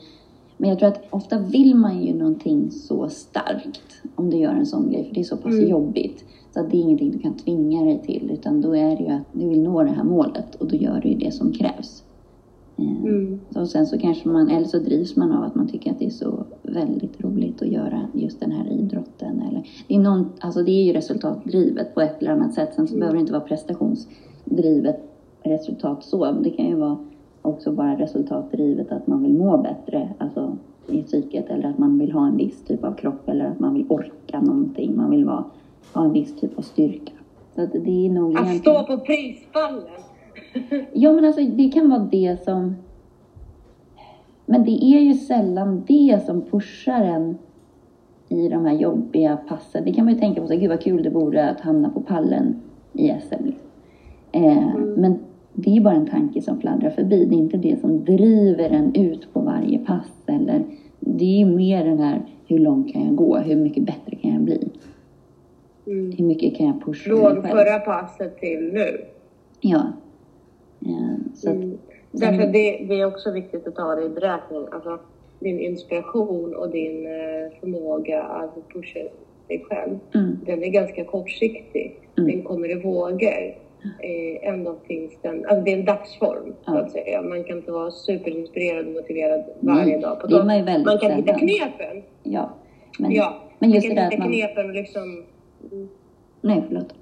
Men 0.57 0.71
jag 0.71 0.79
tror 0.79 0.89
att 0.89 1.03
ofta 1.11 1.39
vill 1.39 1.75
man 1.75 2.03
ju 2.03 2.15
någonting 2.15 2.71
så 2.71 3.09
starkt 3.09 4.03
om 4.15 4.31
du 4.31 4.37
gör 4.37 4.53
en 4.53 4.67
sån 4.67 4.91
grej, 4.91 5.05
för 5.05 5.15
det 5.15 5.21
är 5.21 5.25
så 5.25 5.37
pass 5.37 5.55
Mm. 5.55 5.69
jobbigt. 5.69 6.25
Så 6.55 6.61
att 6.61 6.71
det 6.71 6.77
är 6.77 6.81
ingenting 6.81 7.11
du 7.11 7.19
kan 7.19 7.35
tvinga 7.37 7.85
dig 7.85 8.03
till, 8.07 8.31
utan 8.33 8.61
då 8.61 8.77
är 8.77 8.97
det 8.97 9.03
ju 9.03 9.09
att 9.11 9.27
du 9.33 9.49
vill 9.49 9.63
nå 9.63 9.83
det 9.83 9.91
här 9.91 10.05
målet 10.05 10.55
och 10.55 10.67
då 10.69 10.77
gör 10.77 11.01
du 11.01 11.09
ju 11.09 11.15
det 11.15 11.35
som 11.35 11.53
krävs. 11.53 12.03
Eh, 12.81 13.05
Mm. 13.05 13.41
och 13.55 13.69
sen 13.69 13.87
så 13.87 13.99
kanske 13.99 14.29
man, 14.29 14.49
eller 14.51 14.67
så 14.67 14.79
drivs 14.79 15.17
man 15.17 15.33
av 15.33 15.45
att 15.45 15.55
man 15.55 15.69
tycker 15.69 15.91
att 15.91 15.99
det 15.99 16.07
är 16.07 16.11
så 16.11 16.45
väldigt 16.63 17.21
roligt 17.25 17.63
att 17.63 17.69
göra 17.69 18.01
just 18.15 18.41
den 18.41 18.51
här 18.53 18.73
idrotten. 18.73 19.43
Eller, 19.49 19.63
det, 19.89 19.95
är 19.95 19.99
någon, 19.99 20.27
alltså 20.41 20.63
det 20.63 20.71
är 20.71 20.85
ju 20.85 20.93
resultatdrivet 20.93 21.95
på 21.95 22.01
ett 22.01 22.23
eller 22.23 22.31
annat 22.33 22.55
sätt. 22.55 22.75
Sen 22.75 22.89
så 22.89 22.95
behöver 22.97 23.15
det 23.17 23.21
inte 23.21 23.33
vara 23.33 23.43
prestationsdrivet 23.43 25.01
resultat 25.43 26.05
så. 26.05 26.33
Det 26.33 26.51
kan 26.51 26.67
ju 26.67 26.75
vara 26.75 26.97
också 27.43 27.73
bara 27.73 27.99
resultatdrivet 27.99 28.93
att 28.93 29.07
man 29.07 29.23
vill 29.23 29.35
må 29.35 29.57
bättre 29.59 30.09
alltså 30.19 30.57
i 30.89 31.03
psyket. 31.03 31.51
Eller 31.51 31.69
att 31.69 31.79
man 31.79 31.99
vill 31.99 32.13
ha 32.13 32.27
en 32.27 32.37
viss 32.37 32.65
typ 32.65 32.85
av 32.85 32.93
kropp 32.95 33.29
eller 33.29 33.45
att 33.45 33.61
man 33.61 33.75
vill 33.75 33.87
orka 33.89 34.41
någonting. 34.41 34.97
Man 34.97 35.11
vill 35.11 35.25
vara, 35.25 35.45
ha 35.95 36.05
en 36.05 36.13
viss 36.13 36.37
typ 36.37 36.59
av 36.59 36.63
styrka. 36.63 37.13
Så 37.55 37.63
att 37.63 37.73
det 37.73 38.07
är 38.07 38.11
nog 38.11 38.37
Att 38.37 38.47
egentligen... 38.47 38.85
stå 38.85 38.97
på 38.97 39.05
prispallen. 39.05 39.83
Ja, 40.93 41.13
men 41.13 41.25
alltså 41.25 41.43
det 41.43 41.69
kan 41.69 41.91
vara 41.91 42.09
det 42.13 42.45
som... 42.45 42.77
Men 44.47 44.65
det 44.65 44.85
är 44.85 45.01
ju 45.01 45.15
sällan 45.15 45.83
det 45.87 46.21
som 46.27 46.43
pushar 46.43 47.03
en 47.05 47.39
i 48.29 48.49
de 48.49 48.65
här 48.67 48.75
jobbiga 48.75 49.37
passen. 49.37 49.85
Det 49.85 49.93
kan 49.93 50.05
man 50.05 50.15
ju 50.15 50.21
tänka 50.21 50.41
på, 50.41 50.47
så, 50.47 50.57
gud 50.57 50.69
vad 50.71 50.81
kul 50.81 51.03
det 51.03 51.11
vore 51.11 51.51
att 51.51 51.61
hamna 51.61 51.91
på 51.91 52.01
pallen 52.01 52.55
i 52.93 53.13
SM. 53.23 53.49
Eh, 54.33 54.77
Men 54.97 55.19
det 55.55 55.77
är 55.77 55.81
bara 55.81 55.95
en 55.95 56.07
tanke 56.07 56.43
som 56.43 56.61
fladdrar 56.61 56.91
förbi. 56.91 57.25
Det 57.25 57.35
är 57.35 57.39
inte 57.39 57.57
det 57.57 57.81
som 57.81 58.05
driver 58.05 58.71
en 58.71 58.95
ut 58.95 59.33
på 59.33 59.41
varje 59.41 59.79
pass. 59.79 60.23
Eller, 60.27 60.63
det 61.01 61.25
är 61.25 61.39
ju 61.39 61.47
mer 61.57 61.85
den 61.85 61.99
här, 61.99 62.23
hur 62.47 62.59
långt 62.59 62.93
kan 62.93 63.05
jag 63.07 63.15
gå? 63.17 63.37
Hur 63.39 63.57
mycket 63.57 63.85
bättre 63.87 64.17
kan 64.17 64.31
jag 64.33 64.43
bli? 64.43 64.69
Mm. 65.87 66.13
Hur 66.19 66.25
mycket 66.25 66.57
kan 66.57 66.67
jag 66.67 66.85
pusha 66.85 67.11
mig 67.11 67.21
Från 67.21 67.43
själv? 67.43 67.49
förra 67.57 67.79
passet 67.79 68.39
till 68.41 68.71
nu. 68.73 69.01
Ja. 69.61 69.83
Eh, 70.91 71.35
så 71.35 71.51
Mm. 71.51 71.79
Därför 72.13 72.47
det, 72.47 72.87
det 72.89 73.01
är 73.01 73.05
också 73.07 73.31
viktigt 73.31 73.67
att 73.67 73.75
ta 73.75 73.95
det 73.95 74.05
i 74.05 74.09
beräkning. 74.09 74.67
Alltså, 74.73 74.99
din 75.39 75.61
inspiration 75.61 76.55
och 76.55 76.71
din 76.71 77.07
eh, 77.07 77.61
förmåga 77.61 78.23
att 78.23 78.69
pusha 78.73 79.01
dig 79.49 79.65
själv, 79.69 79.99
mm, 80.15 80.39
den 80.47 80.65
är 80.65 80.69
ganska 80.69 81.05
kortsiktig. 81.05 81.97
Mm. 82.19 82.31
Den 82.31 82.43
kommer 82.43 82.71
i 82.71 82.83
vågor. 82.83 83.55
Eh, 84.01 84.49
ändå 84.49 84.77
finns 84.89 85.13
den, 85.23 85.47
alltså 85.47 85.65
det 85.65 85.73
är 85.73 85.79
en 85.79 85.85
dagsform 85.85 86.55
så 86.65 86.73
Ja. 86.75 86.79
att 86.81 86.91
säga. 86.91 87.23
Man 87.23 87.45
kan 87.45 87.57
inte 87.57 87.73
vara 87.73 87.91
superinspirerad 87.91 88.87
och 88.87 88.93
motiverad 88.93 89.45
varje 89.61 89.85
Nej, 89.93 90.01
dag. 90.01 90.21
På 90.21 90.27
det 90.27 90.37
är 90.37 90.45
man 90.45 90.59
ju 90.59 90.65
väldigt 90.65 90.87
man 90.87 90.99
kan 90.99 91.13
hitta 91.13 91.39
knepen. 91.39 92.03
ja. 92.23 92.51
Men, 92.99 93.11
Ja, 93.13 93.43
men 93.59 93.71
man 93.71 93.75
just 93.75 93.87
kan 93.87 93.97
det 93.97 94.03
hitta 94.05 94.19
man... 94.19 94.29
knepen 94.29 94.67
och 94.69 94.75
liksom... 94.75 95.25
Mm. 95.73 95.89
Nej, 96.41 96.63
förlåt. 96.69 96.95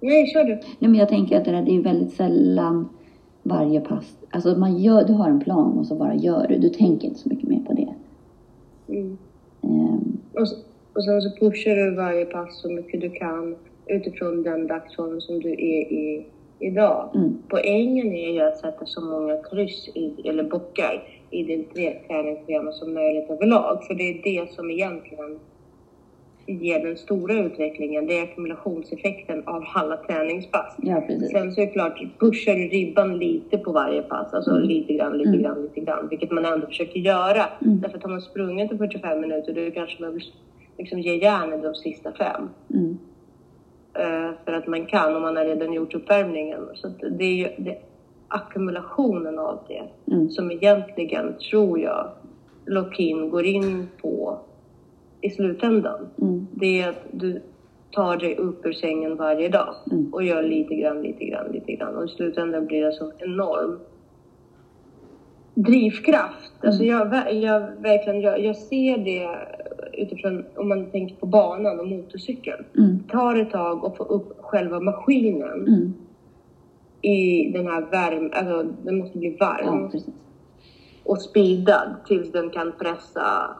Nej, 0.00 0.26
kör 0.26 0.44
du. 0.44 0.54
Nej, 0.54 0.90
men 0.90 0.94
jag 0.94 1.08
tänker 1.08 1.36
att 1.36 1.44
det, 1.44 1.50
där, 1.50 1.62
det 1.62 1.76
är 1.76 1.80
väldigt 1.80 2.12
sällan 2.12 2.88
varje 3.42 3.80
pass. 3.80 4.16
Alltså 4.30 4.58
man 4.58 4.78
gör, 4.78 5.04
du 5.04 5.12
har 5.12 5.28
en 5.28 5.40
plan 5.40 5.78
och 5.78 5.86
så 5.86 5.94
bara 5.94 6.14
gör 6.14 6.46
du. 6.48 6.58
Du 6.58 6.68
tänker 6.68 7.08
inte 7.08 7.20
så 7.20 7.28
mycket 7.28 7.48
mer 7.48 7.60
på 7.60 7.72
det. 7.72 7.94
Mm. 8.88 9.18
Ehm, 9.62 10.18
Och, 10.34 10.46
och 10.94 11.04
sen 11.04 11.22
så 11.22 11.30
pushar 11.40 11.76
du 11.76 11.94
varje 11.94 12.24
pass 12.24 12.60
så 12.60 12.70
mycket 12.70 13.00
du 13.00 13.10
kan 13.10 13.56
utifrån 13.86 14.42
den 14.42 14.66
dagsform 14.66 15.20
som 15.20 15.40
du 15.40 15.50
är 15.50 15.92
i 15.92 16.26
idag. 16.58 17.08
Mm. 17.14 17.38
Poängen 17.48 18.12
är 18.12 18.32
ju 18.32 18.40
att 18.40 18.58
sätta 18.58 18.86
så 18.86 19.00
många 19.00 19.36
kryss 19.50 19.88
i, 19.94 20.28
eller 20.28 20.42
bockar 20.44 21.02
i 21.30 21.42
ditt 21.42 21.74
träningsschema 22.08 22.72
som 22.72 22.94
möjligt 22.94 23.30
överlag. 23.30 23.84
För 23.84 23.94
det 23.94 24.02
är 24.02 24.22
det 24.22 24.52
som 24.52 24.70
egentligen 24.70 25.38
ger 26.46 26.84
den 26.84 26.96
stora 26.96 27.34
utvecklingen. 27.34 28.06
Det 28.06 28.18
är 28.18 28.22
ackumulationseffekten 28.22 29.42
av 29.46 29.64
alla 29.74 29.96
träningspass. 29.96 30.76
ja, 30.82 31.00
precis. 31.06 31.30
Sen 31.32 31.52
så 31.52 31.60
är 31.60 31.66
det 31.66 31.72
klart, 31.72 32.02
pushar 32.18 32.54
du 32.54 32.68
ribban 32.68 33.18
lite 33.18 33.58
på 33.58 33.72
varje 33.72 34.02
pass, 34.02 34.34
alltså 34.34 34.50
Mm. 34.50 34.62
lite 34.62 34.92
grann, 34.92 35.18
lite 35.18 35.28
Mm. 35.30 35.42
grann, 35.42 35.62
lite 35.62 35.80
grann, 35.80 36.08
vilket 36.08 36.30
man 36.30 36.44
ändå 36.44 36.66
försöker 36.66 37.00
göra. 37.00 37.42
Mm. 37.64 37.80
Därför 37.80 37.96
att 37.96 38.02
har 38.02 38.10
man 38.10 38.20
sprungit 38.20 38.72
i 38.72 38.76
45 38.78 39.20
minuter, 39.20 39.52
då 39.66 39.70
kanske 39.74 40.02
man 40.02 40.12
vill 40.14 40.24
liksom 40.78 41.00
ge 41.00 41.16
järnet 41.16 41.62
de 41.62 41.74
sista 41.74 42.12
fem. 42.12 42.48
Mm. 42.74 42.98
Eh, 43.94 44.30
för 44.44 44.52
att 44.52 44.66
man 44.66 44.86
kan, 44.86 45.16
och 45.16 45.22
man 45.22 45.36
har 45.36 45.44
redan 45.44 45.72
gjort 45.72 45.94
uppvärmningen. 45.94 46.60
Så 46.74 46.88
det 47.10 47.24
är 47.24 47.34
ju 47.34 47.48
det, 47.58 47.78
ackumulationen 48.28 49.38
av 49.38 49.58
det 49.68 49.82
Mm. 50.14 50.30
som 50.30 50.50
egentligen, 50.50 51.34
tror 51.50 51.78
jag, 51.80 52.08
Lokin 52.66 53.30
går 53.30 53.44
in 53.44 53.88
på 54.02 54.38
i 55.20 55.30
slutändan. 55.30 56.08
Mm. 56.22 56.46
Det 56.52 56.80
är 56.82 56.88
att 56.88 57.04
du 57.12 57.42
tar 57.90 58.16
dig 58.16 58.36
upp 58.36 58.66
ur 58.66 58.72
sängen 58.72 59.16
varje 59.16 59.48
dag 59.48 59.74
Mm. 59.92 60.14
och 60.14 60.22
gör 60.22 60.42
lite 60.42 60.74
grann, 60.74 61.02
lite 61.02 61.24
grann, 61.24 61.52
lite 61.52 61.72
grann. 61.72 61.96
Och 61.96 62.04
i 62.04 62.08
slutändan 62.08 62.66
blir 62.66 62.84
det 62.84 62.92
så 62.92 63.12
enorm 63.18 63.78
drivkraft. 65.54 66.52
Alltså 66.64 66.84
jag, 66.84 67.32
jag, 67.34 67.60
verkligen, 67.60 68.20
jag, 68.20 68.40
jag 68.40 68.56
ser 68.56 68.98
det 68.98 69.28
utifrån 69.92 70.44
om 70.56 70.68
man 70.68 70.90
tänker 70.90 71.16
på 71.16 71.26
banan 71.26 71.80
och 71.80 71.88
motorcykeln. 71.88 72.64
Mm. 72.78 72.98
Tar 73.08 73.36
ett 73.36 73.50
tag 73.50 73.84
att 73.86 73.96
få 73.96 74.04
upp 74.04 74.36
själva 74.40 74.80
maskinen 74.80 75.66
Mm. 75.66 75.92
i 77.02 77.50
den 77.52 77.66
här 77.66 77.80
värmen. 77.90 78.32
Alltså 78.34 78.62
den 78.84 78.98
måste 78.98 79.18
bli 79.18 79.36
varm 79.40 79.90
Ja, 79.92 80.00
och 81.04 81.22
speedad 81.22 81.94
tills 82.06 82.32
den 82.32 82.50
kan 82.50 82.72
pressa 82.78 83.56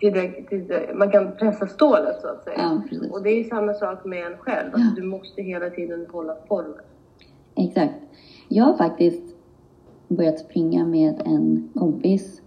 till 0.00 0.12
det, 0.12 0.28
till 0.48 0.66
det, 0.68 0.90
man 0.94 1.10
kan 1.10 1.32
pressa 1.38 1.66
stålet 1.66 2.20
så 2.20 2.28
att 2.28 2.44
säga. 2.44 2.80
Ja. 2.90 3.08
Och 3.10 3.22
det 3.22 3.30
är 3.30 3.44
samma 3.44 3.74
sak 3.74 4.04
med 4.04 4.26
en 4.26 4.36
själv. 4.38 4.70
Alltså, 4.74 4.94
Du 4.96 5.02
måste 5.02 5.42
hela 5.42 5.70
tiden 5.70 6.06
hålla 6.12 6.36
formen. 6.48 6.74
Exakt. 7.56 7.94
Jag 8.48 8.64
har 8.64 8.74
faktiskt 8.74 9.22
börjat 10.08 10.38
springa 10.38 10.86
med 10.86 11.22
en 11.24 11.68
kompis. 11.74 12.42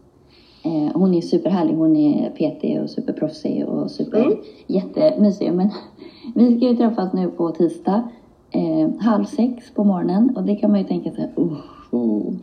Eh, 0.65 0.93
hon 0.93 1.13
är 1.13 1.21
superhärlig. 1.21 1.73
Hon 1.75 1.95
är 1.95 2.29
PT 2.29 2.83
och 2.83 2.89
superproffsig 2.89 3.65
och 3.67 3.91
super 3.91 4.25
Mm. 4.25 4.37
jättemysig. 4.67 5.53
Men 5.53 5.69
vi 6.35 6.57
ska 6.57 6.67
ju 6.67 6.75
träffas 6.75 7.13
nu 7.13 7.31
på 7.31 7.51
tisdag 7.51 8.09
eh, 8.51 8.89
halv 8.99 9.23
sex 9.25 9.71
på 9.71 9.83
morgonen 9.83 10.35
och 10.35 10.43
det 10.43 10.55
kan 10.55 10.71
man 10.71 10.79
ju 10.79 10.85
tänka 10.85 11.11
sig. 11.11 11.31
Uh, 11.37 11.53
uh. 11.93 12.33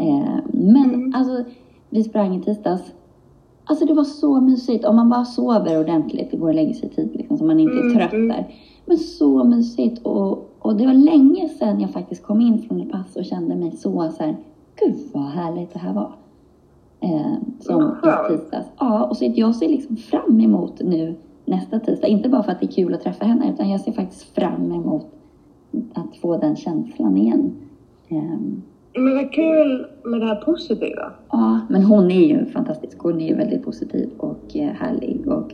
Eh, 0.00 0.38
men 0.52 0.94
Mm. 0.94 1.14
alltså, 1.14 1.44
vi 1.90 2.02
sprang 2.04 2.36
i 2.36 2.42
tisdags. 2.42 2.92
Alltså 3.70 3.84
det 3.84 3.94
var 3.94 4.04
så 4.04 4.40
mysigt. 4.40 4.84
Om 4.84 4.96
man 4.96 5.08
bara 5.08 5.24
sover 5.24 5.80
ordentligt, 5.80 6.30
det 6.30 6.36
går 6.36 6.48
och 6.48 6.54
lägger 6.54 6.74
sig 6.74 6.88
tid 6.88 7.10
liksom, 7.12 7.38
så 7.38 7.44
man 7.44 7.60
inte 7.60 7.76
är 7.76 7.80
Mm, 7.80 7.96
trött 7.96 8.12
mm. 8.12 8.28
där. 8.28 8.54
Men 8.86 8.98
så 8.98 9.44
mysigt 9.44 10.06
och, 10.06 10.50
och 10.58 10.76
det 10.76 10.86
var 10.86 10.94
länge 10.94 11.48
sedan 11.48 11.80
jag 11.80 11.90
faktiskt 11.90 12.22
kom 12.22 12.40
in 12.40 12.62
från 12.62 12.80
ett 12.80 12.92
pass 12.92 13.16
och 13.16 13.24
kände 13.24 13.56
mig 13.56 13.70
så 13.76 14.10
så 14.16 14.22
här, 14.22 14.36
gud 14.80 14.96
vad 15.12 15.22
härligt 15.22 15.72
det 15.72 15.78
här 15.78 15.94
var. 15.94 16.12
Eh, 17.00 17.36
som 17.60 17.90
skönt. 17.90 18.30
i 18.30 18.36
tisdags. 18.36 18.66
Ja, 18.78 19.04
och 19.04 19.16
så 19.16 19.32
jag 19.34 19.54
ser 19.54 19.68
liksom 19.68 19.96
fram 19.96 20.40
emot 20.40 20.80
nu 20.80 21.14
nästa 21.44 21.80
tisdag. 21.80 22.08
Inte 22.08 22.28
bara 22.28 22.42
för 22.42 22.52
att 22.52 22.60
det 22.60 22.66
är 22.66 22.72
kul 22.72 22.94
att 22.94 23.02
träffa 23.02 23.24
henne 23.24 23.52
utan 23.54 23.70
jag 23.70 23.80
ser 23.80 23.92
faktiskt 23.92 24.22
fram 24.34 24.72
emot 24.72 25.06
att 25.94 26.16
få 26.16 26.36
den 26.36 26.56
känslan 26.56 27.16
igen. 27.16 27.52
Ehm, 28.08 28.62
Men 28.94 29.14
vad 29.16 29.32
kul 29.32 29.86
med 30.04 30.20
det 30.20 30.26
här 30.26 30.34
positiva. 30.44 31.12
Ja, 31.30 31.60
men 31.70 31.82
hon 31.84 32.10
är 32.10 32.26
ju 32.26 32.46
fantastisk. 32.46 32.98
Hon 32.98 33.20
är 33.20 33.28
ju 33.28 33.34
väldigt 33.34 33.64
positiv 33.64 34.10
och 34.16 34.56
eh, 34.56 34.68
härlig 34.72 35.28
och 35.28 35.52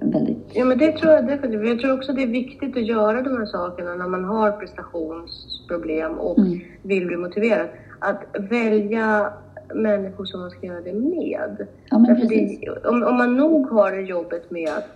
väldigt... 0.00 0.50
Ja 0.54 0.64
men 0.64 0.78
det 0.78 0.92
tror 0.92 1.12
jag 1.12 1.26
definitivt. 1.26 1.68
Jag 1.68 1.80
tror 1.80 1.92
också 1.94 2.12
det 2.12 2.22
är 2.22 2.26
viktigt 2.26 2.76
att 2.76 2.86
göra 2.86 3.22
de 3.22 3.36
här 3.36 3.46
sakerna 3.46 3.94
när 3.94 4.08
man 4.08 4.24
har 4.24 4.50
prestationsproblem 4.52 6.12
och 6.18 6.38
Mm. 6.38 6.60
vill 6.82 7.06
bli 7.06 7.16
motiverad. 7.16 7.68
Att 7.98 8.24
välja 8.50 9.32
människor 9.74 10.24
som 10.24 10.40
man 10.40 10.50
ska 10.50 10.66
göra 10.66 10.80
det 10.80 10.92
med. 10.92 11.66
Ja, 11.90 11.98
men 11.98 12.04
Därför 12.04 12.20
precis. 12.28 12.60
det, 12.60 12.88
om, 12.88 13.02
om 13.02 13.16
man 13.16 13.36
nog 13.36 13.66
har 13.68 13.92
jobbet 13.92 14.50
med 14.50 14.68
att 14.68 14.88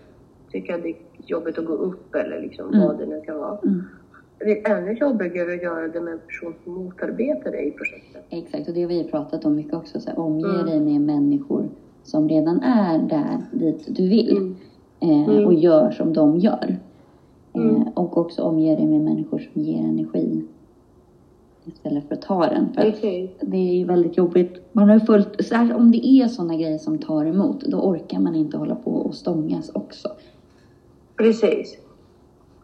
tycka 0.53 0.79
det 0.79 0.89
är 0.89 0.97
jobbigt 1.27 1.59
att 1.59 1.65
gå 1.67 1.73
upp 1.73 2.15
eller 2.15 2.41
liksom 2.41 2.69
Mm. 2.75 2.81
vad 2.87 2.99
det 2.99 3.07
nu 3.07 3.21
kan 3.27 3.39
vara. 3.39 3.59
Mm. 3.65 3.83
Det 4.39 4.67
är 4.67 4.77
ännu 4.79 4.93
jobbigare 4.93 5.55
att 5.55 5.63
göra 5.63 5.89
det 5.89 6.01
med 6.01 6.13
en 6.13 6.19
person 6.19 6.55
som 6.65 6.75
motarbetar 6.75 7.51
dig 7.51 7.69
i 7.69 7.71
projektet. 7.71 8.25
Exakt, 8.31 8.69
och 8.69 8.75
det 8.75 8.83
har 8.83 8.89
vi 8.89 9.05
pratat 9.05 9.45
om 9.45 9.57
mycket 9.57 9.75
också. 9.75 10.01
Så 10.01 10.11
här, 10.11 10.19
omge 10.19 10.49
Mm. 10.55 10.67
dig 10.67 10.81
med 10.81 11.01
människor 11.01 11.69
som 12.03 12.29
redan 12.29 12.61
är 12.63 12.99
där 12.99 13.43
dit 13.53 13.85
du 13.89 14.09
vill. 14.09 14.37
Mm. 14.37 14.55
Eh, 15.01 15.29
Mm. 15.29 15.47
Och 15.47 15.55
gör 15.55 15.91
som 15.91 16.13
de 16.13 16.39
gör. 16.39 16.77
Eh, 17.53 17.61
Mm. 17.63 17.83
och 17.83 18.19
också 18.19 18.43
omge 18.43 18.77
dig 18.77 18.87
med 18.87 19.01
människor 19.01 19.39
som 19.53 19.63
ger 19.63 19.79
energi. 19.85 20.45
Istället 21.65 22.09
för 22.09 22.15
att 22.15 22.23
ta 22.23 22.47
den. 22.47 22.69
För 22.75 22.83
Precis. 22.83 23.31
det 23.41 23.57
är 23.57 23.75
ju 23.75 23.85
väldigt 23.85 24.17
jobbigt. 24.17 24.55
Man 24.73 24.89
har 24.89 24.99
fullt, 24.99 25.45
särskilt 25.45 25.75
om 25.77 25.91
det 25.91 26.07
är 26.07 26.29
sådana 26.29 26.55
grejer 26.57 26.79
som 26.79 26.99
tar 26.99 27.25
emot. 27.27 27.61
Då 27.61 27.77
orkar 27.79 28.19
man 28.19 28.35
inte 28.35 28.57
hålla 28.57 28.75
på 28.75 28.91
och 28.91 29.15
stångas 29.15 29.71
också. 29.75 30.09
Precis. 31.17 31.79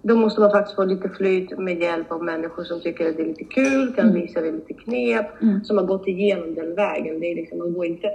Då 0.04 0.16
måste 0.16 0.40
man 0.40 0.50
faktiskt 0.50 0.76
få 0.76 0.84
lite 0.84 1.08
flyt 1.08 1.58
med 1.58 1.80
hjälp 1.80 2.12
av 2.12 2.24
människor 2.24 2.64
som 2.64 2.80
tycker 2.80 3.08
att 3.10 3.16
det 3.16 3.22
är 3.22 3.26
lite 3.26 3.44
kul, 3.44 3.92
kan 3.94 4.08
Mm. 4.08 4.20
visa 4.20 4.40
dig 4.40 4.52
lite 4.52 4.74
knep, 4.74 5.42
Mm. 5.42 5.64
som 5.64 5.78
har 5.78 5.84
gått 5.84 6.08
igenom 6.08 6.54
den 6.54 6.74
vägen. 6.74 7.20
Det 7.20 7.26
är 7.32 7.34
liksom, 7.36 7.58
man, 7.58 7.72
går 7.72 7.86
inte, 7.86 8.06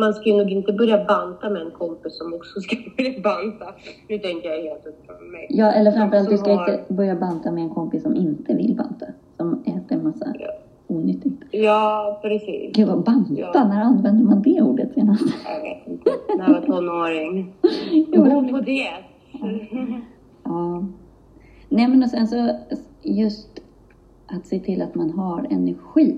man, 0.00 0.14
ska 0.14 0.28
ju 0.28 0.36
nog 0.36 0.50
inte 0.50 0.72
börja 0.72 1.04
banta 1.04 1.50
med 1.50 1.62
en 1.62 1.70
kompis 1.70 2.18
som 2.18 2.34
också 2.34 2.60
ska 2.64 2.76
börja 2.96 3.20
banta. 3.20 3.66
Nu 4.08 4.18
tänker 4.18 4.48
jag 4.50 4.62
helt 4.62 4.86
utifrån 4.86 5.30
mig. 5.30 5.46
Ja, 5.50 5.72
eller 5.72 5.92
framförallt 5.92 6.30
du 6.30 6.38
ska 6.38 6.52
har- 6.54 6.70
inte 6.72 6.84
börja 6.94 7.16
banta 7.16 7.50
med 7.50 7.62
en 7.62 7.70
kompis 7.70 8.02
som 8.02 8.16
inte 8.16 8.54
vill 8.54 8.74
banta. 8.76 9.06
Som 9.36 9.62
äter 9.66 9.96
en 9.98 10.04
massa 10.04 10.26
Ja. 10.38 10.46
onyttigt. 10.86 11.42
Ja, 11.50 12.18
precis. 12.22 12.76
Gud 12.76 12.88
vad 12.88 13.02
banta, 13.04 13.32
Ja. 13.36 13.52
när 13.68 13.82
använder 13.82 14.24
man 14.24 14.42
det 14.42 14.62
ordet 14.62 14.94
senast? 14.94 15.22
Jag 15.44 15.62
vet 15.62 15.86
inte. 15.86 16.10
När 16.38 16.44
jag 16.46 16.60
var 16.60 16.66
tonåring. 16.66 17.52
Gå 18.16 18.48
på 18.50 18.60
diet. 18.60 19.04
Ja. 20.44 20.84
Nej 21.72 21.88
men 21.88 22.02
och 22.02 22.10
sen 22.10 22.28
så 22.28 22.50
just 23.02 23.48
att 24.26 24.46
se 24.46 24.58
till 24.58 24.82
att 24.82 24.94
man 24.94 25.10
har 25.10 25.46
energi. 25.50 26.14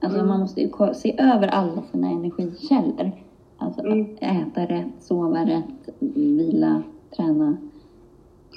Alltså 0.00 0.18
Mm. 0.18 0.28
man 0.28 0.40
måste 0.40 0.60
ju 0.60 0.68
se 0.94 1.14
över 1.18 1.48
alla 1.48 1.82
sina 1.92 2.10
energikällor. 2.10 3.10
Alltså 3.58 3.80
Mm. 3.86 4.06
äta 4.20 4.64
rätt, 4.74 4.86
sova 5.00 5.44
rätt, 5.44 5.94
vila, 5.98 6.82
träna. 7.16 7.56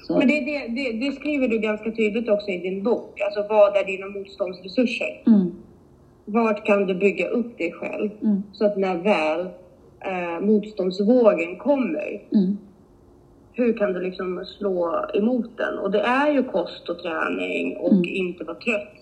Så, 0.08 0.18
Men 0.18 0.28
det, 0.28 0.40
det, 0.40 0.68
det, 0.68 1.06
det 1.06 1.12
skriver 1.12 1.48
du 1.48 1.60
ganska 1.60 1.92
tydligt 1.92 2.30
också 2.30 2.48
i 2.52 2.58
din 2.58 2.84
bok. 2.84 3.20
Alltså 3.26 3.46
vad 3.54 3.76
är 3.78 3.86
dina 3.86 4.06
motståndsresurser? 4.20 5.24
mm, 5.28 5.52
Vart 6.26 6.66
kan 6.66 6.86
du 6.88 6.96
bygga 6.96 7.28
upp 7.28 7.58
dig 7.58 7.72
själv? 7.72 8.10
mm, 8.22 8.44
Så 8.52 8.66
att 8.66 8.78
när 8.78 8.96
väl 8.96 9.42
eh, 10.00 10.46
motståndsvågen 10.46 11.56
kommer, 11.58 12.22
mm, 12.32 12.58
hur 13.54 13.78
kan 13.78 13.94
du 13.94 14.00
liksom 14.02 14.46
slå 14.46 15.06
emot 15.14 15.58
den? 15.58 15.78
Och 15.80 15.92
det 15.92 16.00
är 16.02 16.32
ju 16.32 16.44
kost 16.44 16.90
och 16.90 17.00
träning 17.00 17.78
och 17.78 17.92
Mm. 17.92 18.04
inte 18.06 18.44
vara 18.44 18.58
trött. 18.58 18.94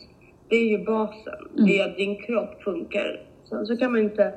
Det 0.49 0.55
är 0.55 0.69
ju 0.77 0.85
basen. 0.85 1.33
Mm. 1.53 1.65
Det 1.65 1.79
är 1.79 1.89
att 1.89 1.97
din 1.97 2.15
kropp 2.15 2.63
funkar. 2.63 3.19
Sen 3.49 3.65
så 3.65 3.77
kan 3.77 3.91
man 3.91 4.01
inte... 4.01 4.33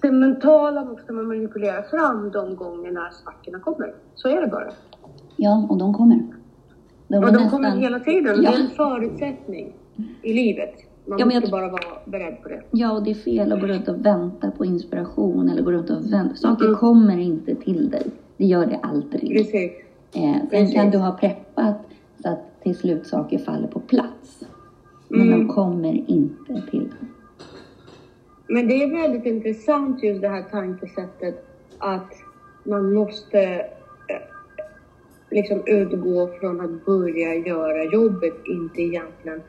Det 0.00 0.12
mentala 0.12 0.84
måste 0.84 1.12
man 1.12 1.26
manipulera 1.26 1.82
fram 1.82 2.30
de 2.30 2.56
gångerna 2.56 3.10
svackorna 3.10 3.58
kommer. 3.60 3.94
Så 4.14 4.28
är 4.28 4.40
det 4.40 4.46
bara. 4.46 4.70
ja, 5.36 5.66
och 5.70 5.78
de 5.78 5.94
kommer. 5.94 6.20
De 7.08 7.16
Och 7.24 7.32
de 7.32 7.50
kommer 7.50 7.76
hela 7.76 8.00
tiden. 8.00 8.42
Ja. 8.42 8.50
Det 8.50 8.56
är 8.56 8.60
en 8.60 8.70
förutsättning 8.70 9.72
i 10.22 10.32
livet. 10.32 10.74
Man 11.06 11.18
Ja, 11.18 11.24
måste 11.24 11.40
jag- 11.40 11.50
bara 11.50 11.68
vara 11.68 11.82
beredd 12.06 12.42
på 12.42 12.48
det. 12.48 12.62
Ja, 12.70 12.92
och 12.92 13.02
det 13.04 13.10
är 13.10 13.14
fel 13.14 13.52
att 13.52 13.60
gå 13.60 13.66
runt 13.66 13.88
och 13.88 14.06
vänta 14.06 14.50
på 14.50 14.64
inspiration 14.64 15.48
eller 15.50 15.62
gå 15.62 15.72
runt 15.72 15.90
och 15.90 16.12
vänta. 16.12 16.34
Saker 16.34 16.64
Mm. 16.64 16.76
kommer 16.78 17.18
inte 17.18 17.54
till 17.54 17.90
dig. 17.90 18.06
Det 18.42 18.46
gör 18.46 18.66
det 18.66 18.78
aldrig. 18.82 19.36
Precis. 19.36 19.72
Eh, 20.14 20.20
sen 20.38 20.48
Precis. 20.50 20.74
kan 20.74 20.90
du 20.90 20.98
ha 20.98 21.12
preppat 21.12 21.76
så 22.22 22.28
att 22.28 22.62
till 22.62 22.74
slut 22.74 23.06
saker 23.06 23.38
faller 23.38 23.68
på 23.68 23.80
plats. 23.80 24.44
Men 25.08 25.20
Mm. 25.22 25.38
de 25.38 25.48
kommer 25.54 26.10
inte 26.10 26.62
till 26.70 26.80
dig. 26.80 27.08
Men 28.46 28.68
det 28.68 28.82
är 28.82 29.02
väldigt 29.02 29.26
intressant 29.26 30.02
just 30.02 30.20
det 30.20 30.28
här 30.28 30.42
tankesättet 30.50 31.44
att 31.78 32.12
man 32.64 32.92
måste 32.94 33.40
eh, 34.08 34.22
liksom 35.30 35.62
utgå 35.66 36.28
från 36.40 36.60
att 36.60 36.84
börja 36.84 37.34
göra 37.34 37.84
jobbet, 37.84 38.34
inte 38.46 38.82
egentligen 38.82 39.42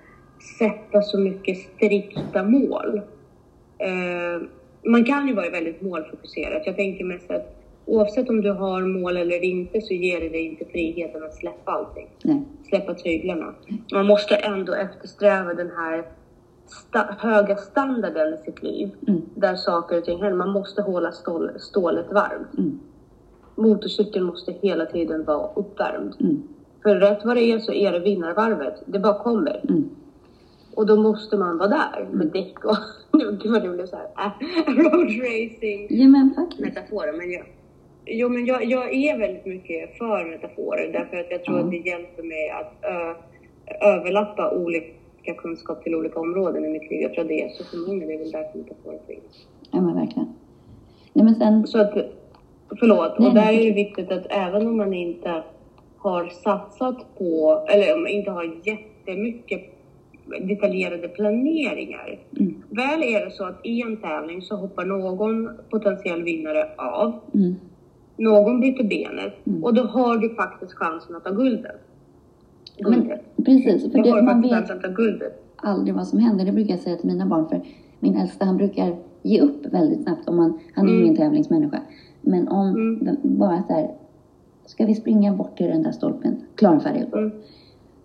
sätta 0.60 1.02
så 1.02 1.20
mycket 1.20 1.58
strikta 1.58 2.44
mål. 2.44 3.02
Eh, 3.78 4.48
man 4.92 5.04
kan 5.06 5.28
ju 5.28 5.34
vara 5.34 5.50
väldigt 5.50 5.82
målfokuserad. 5.82 6.62
Jag 6.66 6.76
tänker 6.76 7.06
mest 7.06 7.32
att 7.32 7.60
oavsett 7.86 8.30
om 8.30 8.42
du 8.42 8.52
har 8.52 8.82
mål 8.82 9.18
eller 9.18 9.44
inte 9.44 9.82
så 9.82 9.94
ger 9.94 10.20
det 10.20 10.30
dig 10.30 10.42
inte 10.46 10.66
friheten 10.66 11.24
att 11.24 11.34
släppa 11.34 11.72
allting 11.72 12.10
Nej. 12.24 12.42
släppa 12.70 12.94
tyglarna. 12.94 13.54
Man 13.94 14.06
måste 14.06 14.36
ändå 14.36 14.74
eftersträva 14.74 15.54
den 15.54 15.70
här 15.78 16.06
sta- 16.68 17.16
höga 17.20 17.56
standarden 17.58 18.34
i 18.34 18.38
sitt 18.46 18.64
liv. 18.64 18.90
Mm. 19.08 19.22
Där 19.36 19.56
saker 19.56 19.98
och 19.98 20.06
ting 20.06 20.22
händer. 20.22 20.38
Man 20.38 20.50
måste 20.50 20.82
hålla 20.82 21.12
stål, 21.12 21.52
stålet 21.60 22.12
varmt. 22.12 22.58
Mm. 22.58 22.80
Motorcykeln 23.56 24.26
måste 24.26 24.52
hela 24.62 24.86
tiden 24.86 25.24
vara 25.24 25.50
uppvärmd. 25.56 26.14
Mm. 26.20 26.44
För 26.84 26.96
rätt 26.96 27.26
vad 27.26 27.36
det 27.38 27.42
är 27.44 27.60
så 27.60 27.74
är 27.74 27.92
det 27.92 28.00
vinnarvarvet. 28.00 28.84
Det 28.86 29.00
bara 29.00 29.24
kommer. 29.24 29.62
Mm. 29.70 29.90
Och 30.76 30.86
då 30.86 30.96
måste 30.96 31.38
man 31.38 31.58
vara 31.58 31.68
där 31.70 32.08
med 32.12 32.28
däck 32.28 32.66
och... 32.66 32.78
Gud 33.44 33.52
vad 33.52 33.64
det 33.64 33.70
blev 33.70 33.86
så 33.86 33.96
här. 33.96 34.06
äh, 34.26 34.32
road 34.76 35.10
racing 35.10 35.88
Ja, 35.90 36.08
men 36.08 36.34
faktiskt. 36.36 36.62
metaforer. 36.62 37.14
Men 37.14 37.32
jag, 37.32 37.46
jo, 38.06 38.30
men 38.30 38.46
jag, 38.46 38.66
jag 38.66 38.94
är 38.94 39.18
väldigt 39.18 39.46
mycket 39.46 39.98
för 39.98 40.26
metaforer 40.26 40.90
därför 40.94 41.18
att 41.18 41.32
jag 41.32 41.44
tror 41.44 41.58
Ja. 41.58 41.64
att 41.66 41.72
det 41.72 41.78
hjälper 41.78 42.24
mig 42.24 42.50
att 42.50 42.74
ö, 42.82 43.14
överlappa 43.82 44.52
olika 44.52 45.34
kunskap 45.38 45.84
till 45.84 45.96
olika 45.96 46.20
områden 46.20 46.66
i 46.66 46.70
mitt 46.70 46.92
liv. 46.92 47.02
Jag 47.02 47.14
tror 47.14 47.26
det 47.26 47.42
är 47.44 47.50
så 47.50 47.64
för 47.64 47.88
många, 47.88 48.06
det 48.06 48.14
är 48.14 48.18
väl 48.20 48.32
därför 48.32 48.58
metaforer 48.58 49.00
finns. 49.08 49.48
Ja, 49.72 49.82
men 49.82 49.96
verkligen. 49.96 50.34
Nej, 51.14 51.26
men 51.26 51.36
sen... 51.36 51.68
Så 51.68 51.82
att, 51.82 51.94
förlåt, 52.80 53.20
Nej, 53.20 53.28
och 53.28 53.34
där 53.36 53.46
nej. 53.46 53.60
är 53.62 53.70
det 53.70 53.76
viktigt 53.76 54.12
att 54.12 54.26
även 54.30 54.68
om 54.68 54.78
man 54.78 54.94
inte 54.94 55.44
har 55.98 56.26
satsat 56.30 57.18
på, 57.18 57.66
eller 57.70 57.94
om 57.96 58.02
man 58.02 58.12
inte 58.12 58.32
har 58.32 58.56
jättemycket 58.64 59.62
detaljerade 60.42 61.08
planeringar. 61.08 62.20
Mm. 62.40 62.64
Väl 62.70 63.04
är 63.04 63.26
det 63.26 63.32
så 63.32 63.46
att 63.46 63.66
i 63.66 63.82
en 63.82 63.98
tävling 63.98 64.42
så 64.42 64.56
hoppar 64.56 64.86
någon 64.86 65.50
potentiell 65.70 66.24
vinnare 66.24 66.70
av. 66.78 67.20
Mm. 67.34 67.56
Någon 68.18 68.60
bryter 68.60 68.84
benet 68.84 69.34
Mm. 69.48 69.64
och 69.64 69.74
då 69.74 69.84
har 69.84 70.18
du 70.18 70.30
faktiskt 70.36 70.74
chansen 70.74 71.16
att 71.16 71.24
ta 71.24 71.32
guldet. 71.32 71.82
Men, 72.82 72.92
Guldet. 72.94 73.36
precis, 73.46 73.92
för 73.92 74.04
det, 74.04 74.22
man 74.22 74.42
vet 74.42 74.52
chansen 74.52 74.76
att 74.78 74.84
ta 74.84 74.90
guldet. 74.90 75.40
aldrig 75.56 75.96
vad 75.96 76.08
som 76.08 76.20
händer. 76.20 76.46
Det 76.46 76.52
brukar 76.52 76.74
jag 76.74 76.80
säga 76.80 76.96
till 76.98 77.08
mina 77.08 77.26
barn. 77.26 77.50
För 77.50 77.62
min 78.00 78.16
äldsta 78.18 78.46
han 78.46 78.58
brukar 78.58 78.96
ge 79.22 79.42
upp 79.42 79.66
väldigt 79.74 80.04
snabbt. 80.04 80.30
Om 80.30 80.36
man, 80.36 80.60
han 80.76 80.86
är 80.88 80.92
Mm. 80.92 81.04
ingen 81.04 81.16
tävlingsmänniska. 81.18 81.82
Men 82.22 82.48
om 82.48 82.68
Mm. 82.70 83.16
bara 83.24 83.64
så 83.68 83.74
här. 83.74 83.92
Ska 84.66 84.86
vi 84.86 84.96
springa 84.96 85.34
bort 85.34 85.58
till 85.58 85.68
den 85.68 85.84
där 85.84 85.92
stolpen? 85.92 86.36
Klar, 86.56 86.80
färdig. 86.80 87.04
Mm. 87.14 87.32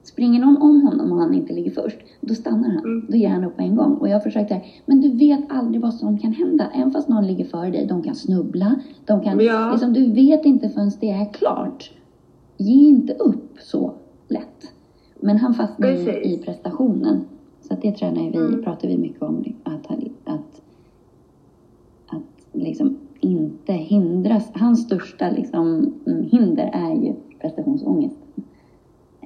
Springer 0.09 0.41
någon 0.41 0.57
om 0.57 0.81
honom 0.83 1.13
och 1.13 1.19
han 1.19 1.35
inte 1.35 1.53
ligger 1.53 1.71
först, 1.71 1.97
då 2.21 2.35
stannar 2.35 2.69
han. 2.69 2.79
Mm. 2.85 3.07
Då 3.09 3.17
ger 3.17 3.29
han 3.29 3.45
upp 3.45 3.57
på 3.57 3.63
en 3.63 3.77
gång. 3.77 3.95
Och 3.95 4.09
jag 4.09 4.13
har 4.15 4.21
försökt 4.21 4.51
här, 4.51 4.67
men 4.87 5.01
du 5.01 5.09
vet 5.13 5.41
aldrig 5.49 5.83
vad 5.83 5.95
som 5.95 6.19
kan 6.19 6.33
hända. 6.33 6.71
Även 6.75 6.91
fast 6.93 7.09
någon 7.09 7.27
ligger 7.27 7.45
före 7.45 7.71
dig, 7.71 7.87
de 7.87 8.03
kan 8.03 8.15
snubbla. 8.15 8.75
De 9.05 9.21
kan, 9.21 9.41
Ja. 9.41 9.71
liksom, 9.73 9.93
du 9.93 10.13
vet 10.13 10.45
inte 10.45 10.69
förrän 10.69 10.91
det 11.01 11.11
är 11.11 11.33
klart. 11.33 11.93
Ge 12.57 12.89
inte 12.89 13.13
upp 13.13 13.59
så 13.61 13.93
lätt. 14.29 14.73
Men 15.21 15.37
han 15.37 15.55
fastnar 15.55 15.89
ju 15.89 16.23
i 16.23 16.39
prestationen. 16.45 17.21
Så 17.61 17.75
att 17.75 17.83
det 17.83 17.93
tränar 17.93 18.31
vi, 18.31 18.37
Mm. 18.39 18.63
pratar 18.63 18.89
vi 18.89 18.99
mycket 18.99 19.23
om. 19.23 19.45
Att, 19.63 19.91
att, 20.25 20.61
att 22.07 22.23
liksom 22.53 22.97
inte 23.21 23.73
hindras. 23.73 24.51
Hans 24.55 24.83
största 24.83 25.31
liksom, 25.31 25.93
hinder 26.31 26.71
är 26.73 26.95
ju 27.05 27.15
prestationsångest. 27.41 28.17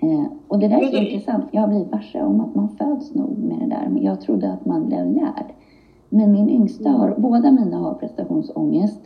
Eh, 0.02 0.24
och 0.48 0.58
det 0.58 0.68
där 0.68 0.76
är 0.82 0.86
så 0.86 0.96
det- 0.96 1.04
intressant. 1.04 1.44
Jag 1.50 1.60
har 1.60 1.68
blivit 1.68 1.92
varse 1.92 2.22
om 2.22 2.40
att 2.40 2.54
man 2.54 2.68
föds 2.68 3.14
nog 3.14 3.38
med 3.38 3.58
det 3.58 3.66
där. 3.66 3.88
Men 3.90 4.02
jag 4.02 4.20
trodde 4.20 4.52
att 4.52 4.66
man 4.66 4.86
blev 4.86 5.06
lärd. 5.14 5.52
Men 6.08 6.32
min 6.32 6.48
yngsta 6.50 6.88
Mm. 6.88 7.00
har, 7.00 7.14
båda 7.18 7.52
mina 7.52 7.76
har 7.76 7.94
prestationsångest. 7.94 9.00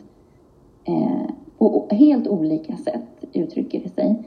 Eh, 0.85 1.31
på 1.59 1.85
helt 1.91 2.29
olika 2.29 2.77
sätt 2.77 3.25
uttrycker 3.33 3.81
det 3.83 3.89
sig. 3.89 4.23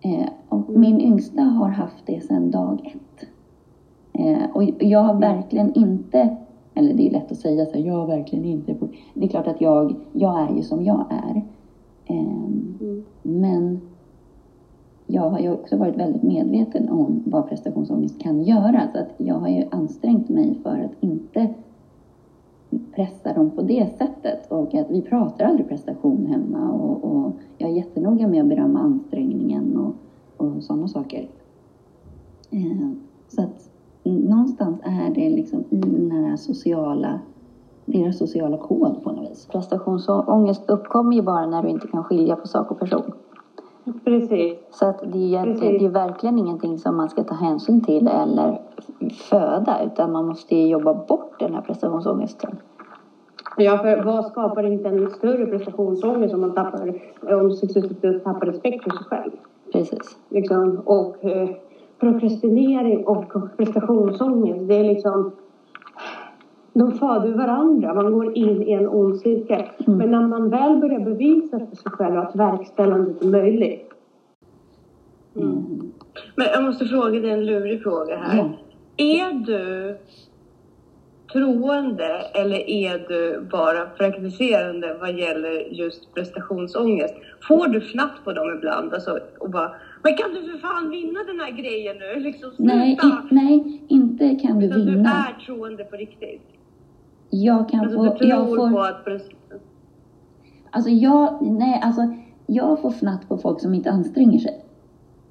Eh, 0.00 0.28
och 0.48 0.68
Mm. 0.68 0.80
min 0.80 1.00
yngsta 1.00 1.42
har 1.42 1.68
haft 1.68 2.06
det 2.06 2.20
sedan 2.20 2.50
dag 2.50 2.92
ett. 2.94 3.28
Eh, 4.12 4.50
och 4.52 4.64
jag 4.82 5.00
har 5.02 5.14
verkligen 5.14 5.72
inte, 5.74 6.36
eller 6.74 6.94
det 6.94 7.08
är 7.08 7.10
lätt 7.12 7.32
att 7.32 7.38
säga 7.38 7.66
så 7.66 7.72
här, 7.72 7.84
jag 7.86 7.94
har 7.94 8.06
verkligen 8.06 8.44
inte. 8.44 8.74
Det 9.14 9.24
är 9.24 9.28
klart 9.28 9.46
att 9.46 9.60
jag, 9.60 9.94
jag 10.12 10.40
är 10.50 10.56
ju 10.56 10.62
som 10.62 10.84
jag 10.84 11.04
är. 11.10 11.42
Ehm, 12.06 12.74
Mm. 12.80 13.04
men 13.22 13.80
jag 15.14 15.30
har 15.30 15.38
ju 15.38 15.52
också 15.52 15.76
varit 15.76 15.96
väldigt 15.96 16.22
medveten 16.22 16.88
om 16.88 17.22
vad 17.26 17.48
prestationsångest 17.48 18.20
kan 18.20 18.42
göra. 18.42 18.88
Så 18.92 18.98
att 18.98 19.08
jag 19.16 19.34
har 19.34 19.48
ju 19.48 19.64
ansträngt 19.70 20.28
mig 20.28 20.58
för 20.62 20.70
att 20.70 20.92
inte 21.02 21.48
pressa 22.94 23.32
dem 23.32 23.50
på 23.50 23.62
det 23.62 23.88
sättet. 23.98 24.52
Och 24.52 24.74
att 24.74 24.90
vi 24.90 25.02
pratar 25.02 25.44
aldrig 25.44 25.68
prestation 25.68 26.26
hemma. 26.26 26.72
Och, 26.72 27.04
och 27.04 27.32
jag 27.58 27.70
är 27.70 27.74
jättenoga 27.74 28.28
med 28.28 28.42
att 28.42 28.48
berömma 28.48 28.80
ansträngningen 28.80 29.76
och, 29.76 29.94
och 30.46 30.62
sådana 30.62 30.88
saker. 30.88 31.28
Eh, 32.50 32.90
så 33.28 33.42
att 33.42 33.70
någonstans 34.02 34.80
är 34.82 35.14
det 35.14 35.30
liksom 35.30 35.64
i 35.70 35.76
den 35.76 36.10
här 36.10 36.36
sociala, 36.36 37.20
deras 37.84 38.18
sociala 38.18 38.56
kod 38.56 39.02
på 39.02 39.12
något 39.12 39.30
vis. 39.30 39.46
Prestationsångest 39.46 40.70
uppkommer 40.70 41.16
ju 41.16 41.22
bara 41.22 41.46
när 41.46 41.62
du 41.62 41.68
inte 41.68 41.88
kan 41.88 42.04
skilja 42.04 42.36
på 42.36 42.48
sak 42.48 42.70
och 42.70 42.78
person. 42.78 43.12
Precis. 44.04 44.58
Så 44.70 44.86
att 44.86 44.98
det 45.12 45.18
är, 45.18 45.22
egentligen, 45.22 45.78
det 45.78 45.84
är 45.84 46.06
verkligen 46.06 46.38
ingenting 46.38 46.78
som 46.78 46.96
man 46.96 47.08
ska 47.08 47.24
ta 47.24 47.34
hänsyn 47.34 47.84
till 47.84 48.08
eller 48.08 48.60
föda 49.30 49.84
utan 49.84 50.12
man 50.12 50.26
måste 50.26 50.56
ju 50.56 50.68
jobba 50.68 50.94
bort 50.94 51.38
den 51.38 51.54
här 51.54 51.60
prestationsångesten. 51.60 52.56
Ja, 53.56 53.78
för 53.78 54.04
vad 54.04 54.24
skapar 54.24 54.66
inte 54.66 54.88
en 54.88 55.10
större 55.10 55.46
prestationsångest 55.46 56.34
om 56.34 56.40
man 56.40 56.54
tappar, 56.54 57.00
om 57.34 57.50
successivt 57.50 58.24
tappar 58.24 58.46
respekt 58.46 58.84
för 58.84 58.90
sig 58.90 59.04
själv? 59.04 59.30
Precis. 59.72 60.18
Liksom, 60.28 60.80
och 60.84 61.24
eh, 61.24 61.48
prokrastinering 62.00 63.06
och 63.06 63.56
prestationsångest, 63.56 64.68
det 64.68 64.74
är 64.74 64.84
liksom... 64.84 65.32
De 66.74 66.92
föder 66.92 67.32
varandra, 67.32 67.94
man 67.94 68.12
går 68.12 68.36
in 68.36 68.62
i 68.62 68.72
en 68.72 68.88
ond 68.88 69.20
cirkel. 69.20 69.62
Mm. 69.86 69.98
Men 69.98 70.10
när 70.10 70.28
man 70.28 70.50
väl 70.50 70.76
börjar 70.76 71.00
bevisa 71.00 71.58
för 71.58 71.76
sig 71.76 71.92
själv 71.92 72.16
att 72.16 72.36
verkställandet 72.36 73.22
är 73.22 73.26
möjligt. 73.26 73.90
Mm. 75.36 75.92
Men 76.36 76.46
jag 76.46 76.64
måste 76.64 76.84
fråga 76.84 77.20
dig 77.20 77.30
en 77.30 77.46
lurig 77.46 77.82
fråga 77.82 78.16
här. 78.16 78.36
Ja. 78.36 78.50
Är 78.96 79.32
du 79.32 79.96
troende 81.32 82.22
eller 82.34 82.70
är 82.70 82.98
du 83.08 83.48
bara 83.50 83.86
praktiserande 83.86 84.96
vad 85.00 85.18
gäller 85.18 85.72
just 85.72 86.14
prestationsångest? 86.14 87.14
Får 87.48 87.68
du 87.68 87.80
fnatt 87.80 88.24
på 88.24 88.32
dem 88.32 88.54
ibland 88.56 88.94
alltså, 88.94 89.18
och 89.38 89.50
bara 89.50 89.70
Men 90.02 90.16
kan 90.16 90.34
du 90.34 90.50
för 90.50 90.58
fan 90.58 90.90
vinna 90.90 91.20
den 91.24 91.40
här 91.40 91.50
grejen 91.50 91.96
nu? 91.98 92.20
Liksom! 92.20 92.50
Nej, 92.58 92.92
i, 92.92 93.34
nej, 93.34 93.82
inte 93.88 94.38
kan 94.42 94.58
du 94.58 94.66
Utan 94.66 94.80
du 94.80 94.92
vinna. 94.92 95.10
är 95.10 95.44
troende 95.46 95.84
på 95.84 95.96
riktigt. 95.96 96.53
Jag 97.42 97.68
kan 97.68 97.80
Alltså, 97.80 97.96
få... 97.96 98.04
du 98.04 98.10
tror 98.18 98.30
Jag 98.30 98.48
på 98.48 98.54
får, 98.56 98.80
att... 98.80 99.04
prest- 99.04 99.30
alltså 100.70 100.90
jag, 100.90 101.38
nej, 101.42 101.80
alltså 101.82 102.14
jag 102.46 102.80
får 102.82 102.90
fnatt 102.90 103.28
på 103.28 103.36
folk 103.38 103.60
som 103.60 103.74
inte 103.74 103.90
anstränger 103.90 104.38
sig. 104.38 104.60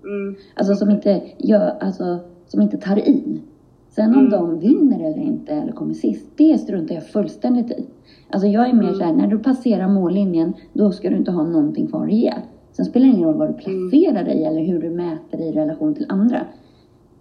Mm. 0.03 0.35
Alltså 0.55 0.75
som 0.75 0.89
inte 0.89 1.21
gör, 1.37 1.73
alltså 1.79 2.19
som 2.47 2.61
inte 2.61 2.77
tar 2.77 2.97
i. 2.97 3.41
Sen 3.89 4.09
om 4.15 4.19
Mm. 4.19 4.29
de 4.31 4.59
vinner 4.59 4.99
eller 4.99 5.17
inte 5.23 5.53
eller 5.53 5.71
kommer 5.71 5.93
sist, 5.93 6.25
det 6.35 6.57
struntar 6.57 6.95
jag 6.95 7.07
fullständigt 7.07 7.71
i. 7.71 7.85
Alltså 8.29 8.47
jag 8.47 8.69
är 8.69 8.73
mer 8.73 8.83
Mm. 8.83 8.95
så 8.95 9.03
här, 9.03 9.13
när 9.13 9.27
du 9.27 9.39
passerar 9.39 9.87
mållinjen, 9.87 10.53
då 10.73 10.91
ska 10.91 11.09
du 11.09 11.15
inte 11.15 11.31
ha 11.31 11.43
någonting 11.43 11.87
kvar 11.87 12.05
att 12.05 12.13
ge. 12.13 12.33
Sen 12.71 12.85
spelar 12.85 13.05
det 13.07 13.13
ingen 13.13 13.27
roll 13.27 13.37
var 13.37 13.47
du 13.47 13.53
Mm. 13.71 13.89
placerar 13.89 14.23
dig 14.23 14.45
eller 14.45 14.61
hur 14.65 14.81
du 14.81 14.89
mäter 14.89 15.41
i 15.41 15.51
relation 15.51 15.93
till 15.95 16.05
andra. 16.09 16.37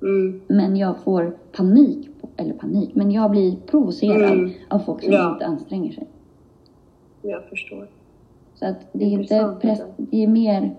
Mm. 0.03 0.40
Men 0.49 0.77
jag 0.77 0.97
får 0.99 1.37
panik, 1.57 2.07
på- 2.07 2.12
eller 2.37 2.55
panik, 2.55 2.90
men 2.95 3.11
jag 3.11 3.31
blir 3.31 3.57
provocerad 3.66 4.33
Mm. 4.33 4.51
av 4.68 4.79
folk 4.79 5.03
som 5.03 5.12
Ja. 5.12 5.33
inte 5.33 5.47
anstränger 5.47 5.92
sig. 5.92 6.07
Jag 7.23 7.45
förstår. 7.45 7.87
Så 8.55 8.66
att 8.66 8.77
det 8.92 9.05
är, 9.05 9.09
inte 9.09 9.40
alltså. 9.45 9.87
det 9.97 10.23
är 10.23 10.27
mer 10.27 10.71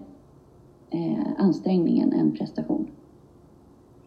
eh, 0.90 1.28
ansträngningen 1.38 2.14
än 2.14 2.32
prestation. 2.38 2.88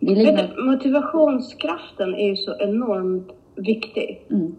Det 0.01 0.15
lite, 0.15 0.51
du, 0.57 0.63
motivationskraften 0.65 2.15
är 2.15 2.29
ju 2.29 2.37
så 2.37 2.55
enormt 2.59 3.29
viktig. 3.55 4.21
mm, 4.31 4.55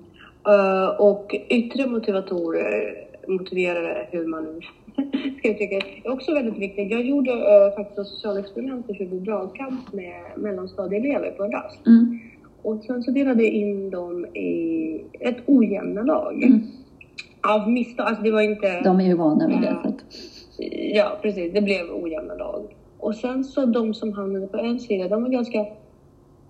Eh, 0.48 0.88
och 1.02 1.36
yttre 1.50 1.88
motivatorer, 1.88 3.08
motiverare, 3.28 4.08
hur 4.12 4.28
man 4.28 4.44
nu 4.44 4.60
ska 5.40 5.50
uttrycka 5.50 5.76
det, 5.76 6.08
är 6.08 6.12
också 6.14 6.34
väldigt 6.34 6.58
viktigt. 6.58 6.92
Jag 6.92 7.06
gjorde 7.06 7.32
uh, 7.32 7.76
faktiskt 7.76 8.00
ett 8.00 8.08
socialexperiment 8.08 8.90
i 8.90 8.94
20 8.94 9.20
dragkamp 9.20 9.94
med 9.94 10.22
mellanstadieelever 10.38 11.32
på 11.32 11.44
en 11.44 11.52
rast. 11.52 11.88
mm, 11.88 12.20
Och 12.68 12.84
sen 12.84 13.04
så 13.04 13.12
delade 13.12 13.44
jag 13.44 13.52
in 13.52 13.90
dem 13.90 14.26
i 14.26 15.02
ett 15.20 15.38
ojämna 15.46 16.02
lag. 16.04 16.44
Mm. 16.44 16.60
Av 17.42 17.70
misstag, 17.72 18.08
alltså 18.08 18.24
det 18.24 18.32
var 18.32 18.42
inte... 18.42 18.82
de 18.84 19.00
är 19.00 19.06
ju 19.06 19.14
vana 19.16 19.48
vid 19.48 19.62
det. 19.62 19.76
Ja. 19.84 19.92
Ja, 20.94 21.20
precis. 21.22 21.54
Det 21.54 21.62
blev 21.62 21.86
ojämna 22.04 22.34
lag. 22.34 22.76
Och 23.00 23.16
sen 23.16 23.44
så 23.44 23.66
de 23.66 23.94
som 23.94 24.14
hamnade 24.14 24.48
på 24.48 24.58
en 24.58 24.80
sida, 24.80 25.08
de 25.08 25.24
var 25.24 25.30
ganska 25.30 25.66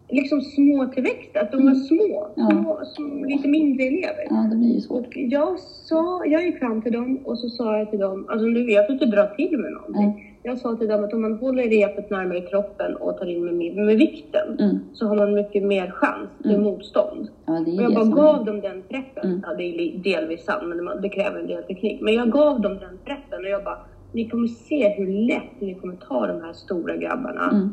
liksom 0.10 0.42
små 0.42 0.86
till 0.94 1.04
växt. 1.04 1.38
Att 1.38 1.52
de 1.52 1.66
var 1.66 1.74
små, 1.76 2.28
Ja. 2.36 2.50
små, 2.50 2.80
små 2.96 3.26
lite 3.26 3.48
mindre 3.48 3.84
elever. 3.84 4.28
ja, 4.30 4.48
det 4.52 4.56
blir 4.56 4.74
ju 4.76 4.82
svårt. 4.82 5.08
Och 5.08 5.18
jag 5.18 5.60
sa, 5.60 6.26
jag 6.26 6.46
gick 6.46 6.60
fram 6.60 6.82
till 6.82 6.92
dem 6.92 7.20
och 7.24 7.40
så 7.40 7.50
sa 7.50 7.78
jag 7.78 7.90
till 7.90 8.00
dem, 8.00 8.26
alltså 8.30 8.46
nu 8.46 8.72
jag 8.72 8.86
försökte 8.86 9.06
dra 9.06 9.28
till 9.36 9.58
med 9.58 9.72
någonting. 9.72 10.37
Jag 10.48 10.58
sa 10.58 10.76
till 10.76 10.88
dem 10.88 11.04
att 11.04 11.14
om 11.14 11.22
man 11.22 11.34
håller 11.34 11.64
repet 11.64 12.10
närmare 12.10 12.42
kroppen 12.42 12.96
och 12.96 13.18
tar 13.18 13.26
in 13.26 13.46
med, 13.58 13.76
med, 13.76 13.98
vikten 13.98 14.60
Mm. 14.60 14.80
så 14.94 15.08
har 15.08 15.16
man 15.16 15.34
mycket 15.34 15.64
mer 15.64 15.92
chans 15.92 16.30
till 16.42 16.52
Mm. 16.52 16.64
motstånd. 16.64 17.28
Ja, 17.46 17.60
Och 17.60 17.68
jag 17.68 17.94
bara 17.94 18.06
gav 18.06 18.46
dem 18.46 18.62
den 18.62 18.82
preppen. 18.90 19.26
Mm. 19.30 19.42
Ja, 19.48 19.54
det 19.54 19.64
är 19.64 19.98
delvis 19.98 20.46
sant, 20.46 20.64
men 20.66 21.02
det- 21.02 21.10
kräver 21.10 21.40
en 21.40 21.48
del 21.48 21.64
teknik. 21.64 22.02
Men 22.02 22.14
jag 22.14 22.32
gav 22.32 22.62
dem 22.62 22.78
den 22.80 22.98
preppen 23.06 23.40
och 23.40 23.50
jag 23.50 23.64
bara, 23.64 23.78
ni 24.12 24.30
kommer 24.30 24.48
se 24.48 24.90
hur 24.90 25.08
lätt 25.28 25.62
ni 25.62 25.76
kommer 25.76 25.96
ta 25.96 26.28
de 26.28 26.42
här 26.42 26.54
stora 26.54 26.96
grabbarna 26.96 27.50
Mm. 27.54 27.70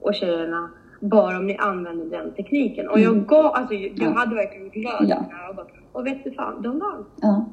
och 0.00 0.14
tjejerna 0.14 0.70
bara 1.00 1.38
om 1.38 1.46
ni 1.46 1.56
använder 1.56 2.18
den 2.18 2.32
tekniken. 2.34 2.88
Och 2.88 2.98
Mm. 2.98 3.14
jag 3.14 3.26
gav, 3.26 3.46
alltså 3.46 3.74
jag 3.74 3.92
Ja. 3.96 4.10
hade 4.10 4.34
verkligen 4.34 4.68
glöd 4.70 4.92
Ja. 5.08 5.24
ja. 5.30 5.64
och, 5.92 6.06
vet 6.06 6.24
du 6.24 6.30
fan, 6.30 6.62
de 6.62 6.78
vann. 6.78 7.04
Ja. 7.22 7.44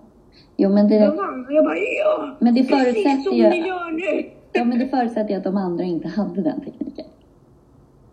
Jo, 0.58 0.70
men 0.70 0.88
De 0.88 1.00
det, 1.00 1.08
vann. 1.08 1.46
Och 1.46 1.54
jag 1.54 1.64
bara, 1.66 1.78
ja! 1.78 2.36
men 2.40 2.56
det 2.56 2.62
Precis 2.64 2.84
förutsätter 2.84 3.22
som 3.30 3.38
ju... 3.38 3.50
ni 3.50 3.68
gör 3.68 3.92
nu! 3.92 4.30
Ja, 4.54 4.64
men 4.64 4.80
det 4.80 4.88
förutsätter 4.88 5.30
ju 5.30 5.36
att 5.36 5.44
de 5.44 5.58
andra 5.58 5.84
inte 5.84 6.08
hade 6.08 6.42
den 6.42 6.62
tekniken. 6.62 7.06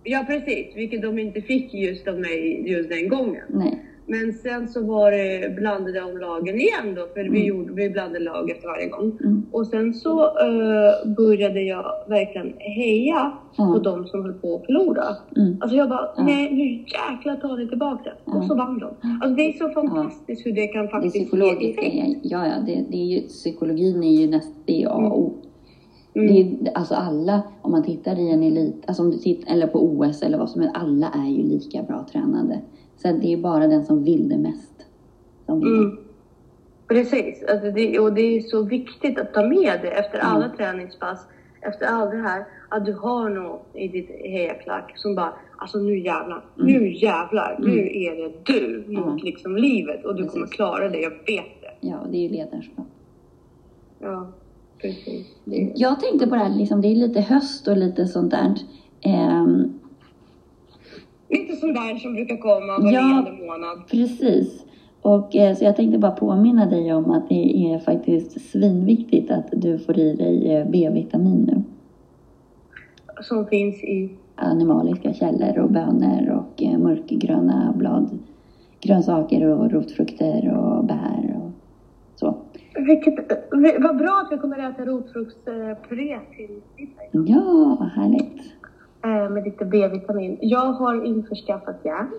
Ja, 0.04 0.24
precis. 0.26 0.76
Vilket 0.76 1.02
de 1.02 1.18
inte 1.18 1.40
fick 1.40 1.74
just 1.74 2.08
av 2.08 2.20
mig 2.20 2.70
just 2.70 2.88
den 2.88 3.08
gången. 3.08 3.42
Nej. 3.48 3.84
Men 4.06 4.32
sen 4.32 4.68
så 4.68 4.84
var 4.84 5.10
det 5.12 5.56
blandade 5.56 6.00
om 6.02 6.18
lagen 6.18 6.60
igen 6.60 6.94
då, 6.96 7.06
för 7.14 7.28
vi, 7.30 7.44
gjorde, 7.46 7.72
vi 7.72 7.90
blandade 7.90 8.24
lag 8.24 8.50
efter 8.50 8.68
varje 8.68 8.88
gång. 8.88 9.18
Mm. 9.24 9.42
Och 9.52 9.66
sen 9.66 9.94
så 9.94 10.20
eh, 10.24 11.12
började 11.16 11.60
jag 11.62 11.84
verkligen 12.08 12.52
heja 12.58 13.32
Ja. 13.56 13.72
på 13.72 13.78
de 13.78 14.06
som 14.06 14.22
höll 14.22 14.32
på 14.32 14.56
att 14.56 14.66
förlora. 14.66 15.04
Mm. 15.36 15.56
Alltså 15.60 15.76
jag 15.76 15.88
bara, 15.88 16.24
nej 16.24 16.52
nu 16.52 16.64
jäklar 16.72 17.36
tar 17.36 17.56
ni 17.56 17.68
tillbaka 17.68 18.10
det. 18.24 18.32
Och 18.38 18.44
så 18.44 18.54
vann 18.54 18.78
de. 18.78 18.86
Alltså 19.22 19.36
det 19.36 19.42
är 19.48 19.52
så 19.52 19.68
fantastiskt 19.68 20.46
hur 20.46 20.52
det 20.52 20.66
kan 20.66 20.82
Det 20.84 20.90
faktiskt 20.90 21.16
ge 21.32 21.70
effekt. 21.70 21.78
är- 21.94 22.14
ja, 22.22 22.46
ja, 22.46 22.54
det, 22.66 22.84
det 22.90 22.96
är 22.96 23.06
ju, 23.06 23.20
psykologin 23.20 24.02
är 24.02 24.20
ju 24.20 24.26
näst, 24.30 24.54
det 24.66 24.82
är 24.82 24.86
A 24.88 24.94
och 24.96 25.18
O. 25.20 25.32
Mm. 26.14 26.26
Det 26.26 26.40
är, 26.70 26.72
alltså 26.76 26.94
alla, 26.94 27.42
om 27.62 27.72
man 27.72 27.82
tittar 27.82 28.18
i 28.18 28.30
en 28.30 28.42
elit, 28.42 28.74
alltså 28.86 29.02
om 29.02 29.10
du 29.10 29.16
tittar, 29.18 29.52
eller 29.52 29.66
på 29.66 29.84
OS 29.84 30.22
eller 30.22 30.38
vad 30.38 30.50
som 30.50 30.60
helst, 30.60 30.76
alla 30.76 31.08
är 31.10 31.28
ju 31.30 31.42
lika 31.42 31.82
bra 31.82 32.06
tränade. 32.12 32.60
Så 32.96 33.08
det 33.12 33.32
är 33.32 33.36
bara 33.36 33.66
den 33.66 33.84
som 33.84 34.04
vill 34.04 34.28
det 34.28 34.38
mest 34.38 34.86
som 35.46 35.60
vinner. 35.60 35.82
Mm. 35.82 35.96
Precis, 36.88 37.44
alltså 37.48 37.70
det, 37.70 37.98
och 37.98 38.12
det 38.12 38.22
är 38.36 38.40
så 38.40 38.62
viktigt 38.62 39.18
att 39.18 39.34
ta 39.34 39.42
med 39.42 39.78
det 39.82 39.90
efter 39.90 40.18
Mm. 40.18 40.32
alla 40.32 40.48
träningspass, 40.48 41.26
efter 41.60 41.86
allt 41.86 42.10
det 42.10 42.16
här, 42.16 42.44
att 42.68 42.86
du 42.86 42.92
har 42.92 43.28
någon 43.30 43.58
i 43.74 43.88
ditt 43.88 44.10
hejaklack 44.10 44.92
som 44.96 45.14
bara, 45.14 45.32
alltså 45.58 45.78
nu 45.78 45.98
jävlar, 45.98 46.44
nu 46.56 46.92
jävlar, 46.92 47.56
nu 47.58 47.78
är 47.92 48.16
det 48.16 48.32
du 48.44 48.84
mot 48.88 49.04
Mm. 49.06 49.16
liksom 49.16 49.56
livet 49.56 50.04
och 50.04 50.14
du 50.14 50.26
kommer 50.26 50.42
Precis. 50.42 50.56
klara 50.56 50.88
det, 50.88 50.98
jag 51.00 51.10
vet 51.10 51.60
det. 51.60 51.86
Ja, 51.88 51.98
och 51.98 52.08
det 52.10 52.16
är 52.16 52.22
ju 52.22 52.28
ledarskap. 52.28 52.86
Ja, 53.98 54.26
precis. 54.82 55.26
Jag 55.74 56.00
tänkte 56.00 56.26
på 56.26 56.34
det 56.34 56.40
här, 56.40 56.56
liksom, 56.56 56.80
det 56.80 56.88
är 56.88 56.94
lite 56.96 57.20
höst 57.20 57.68
och 57.68 57.76
lite 57.76 58.06
sånt 58.06 58.30
där. 58.30 58.54
Ehm, 59.02 59.72
lite 61.28 61.56
sån 61.56 61.72
där 61.74 61.98
som 61.98 62.14
brukar 62.14 62.36
komma 62.36 62.78
var 62.78 62.92
Ja. 62.92 63.26
månad. 63.46 63.88
Precis. 63.90 64.64
Och, 65.02 65.36
eh, 65.36 65.56
så 65.56 65.64
jag 65.64 65.76
tänkte 65.76 65.98
bara 65.98 66.10
påminna 66.12 66.66
dig 66.66 66.94
om 66.94 67.10
att 67.10 67.28
det 67.28 67.72
är 67.72 67.78
faktiskt 67.78 68.50
svinviktigt 68.50 69.30
att 69.30 69.48
du 69.52 69.78
får 69.78 69.98
i 69.98 70.16
dig 70.16 70.54
eh, 70.54 70.66
B-vitamin 70.70 71.44
nu. 71.52 71.62
Som 73.22 73.46
finns 73.46 73.74
i, 73.84 74.10
Animaliska 74.34 75.12
källor 75.14 75.58
och 75.58 75.70
bönor 75.70 76.30
och 76.30 76.62
eh, 76.62 76.78
mörkgröna 76.78 77.74
blad, 77.76 78.18
grönsaker 78.80 79.46
och 79.46 79.70
rotfrukter 79.70 80.56
och 80.56 80.84
bär 80.84 81.36
och 81.36 81.49
vilket, 82.74 83.32
vad 83.82 83.96
bra 83.96 84.22
att 84.26 84.32
vi 84.32 84.38
kommer 84.38 84.58
att 84.58 84.74
äta 84.74 84.84
rotfruktspuré 84.84 86.18
till 86.36 86.60
middag 86.76 87.02
Ja, 87.10 87.76
vad 87.80 87.88
härligt. 87.88 88.42
Med 89.32 89.44
lite 89.44 89.64
B-vitamin. 89.64 90.38
Jag 90.40 90.72
har 90.72 91.04
införskaffat 91.04 91.84
järn. 91.84 92.10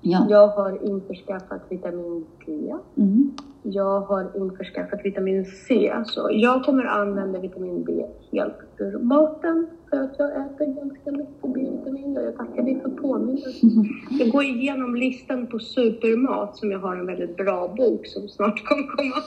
Ja. 0.00 0.26
Jag 0.28 0.48
har 0.48 0.86
införskaffat 0.86 1.62
vitamin 1.68 2.26
D. 2.46 2.74
Mm. 2.96 3.32
Jag 3.62 4.00
har 4.00 4.36
införskaffat 4.36 5.00
vitamin 5.04 5.44
C. 5.44 5.92
Så 6.06 6.28
jag 6.32 6.64
kommer 6.64 6.84
använda 6.84 7.40
vitamin 7.40 7.84
B 7.84 8.04
helt 8.32 8.54
ur 8.78 8.98
maten 8.98 9.66
för 9.90 9.96
att 9.96 10.14
jag 10.18 10.30
äter 10.30 10.66
ganska 10.66 11.10
mycket 11.12 11.54
B-vitamin 11.54 12.16
och 12.16 12.24
jag 12.24 12.36
tackar 12.36 12.62
dig 12.62 12.80
för 12.80 12.90
påminnelsen. 12.90 13.70
Jag 14.10 14.30
går 14.30 14.44
igenom 14.44 14.94
listan 14.94 15.46
på 15.46 15.58
supermat 15.58 16.56
som 16.56 16.70
jag 16.70 16.78
har 16.78 16.96
en 16.96 17.06
väldigt 17.06 17.36
bra 17.36 17.68
bok 17.68 18.06
som 18.06 18.28
snart 18.28 18.64
kommer 18.64 18.86
komma. 18.86 19.22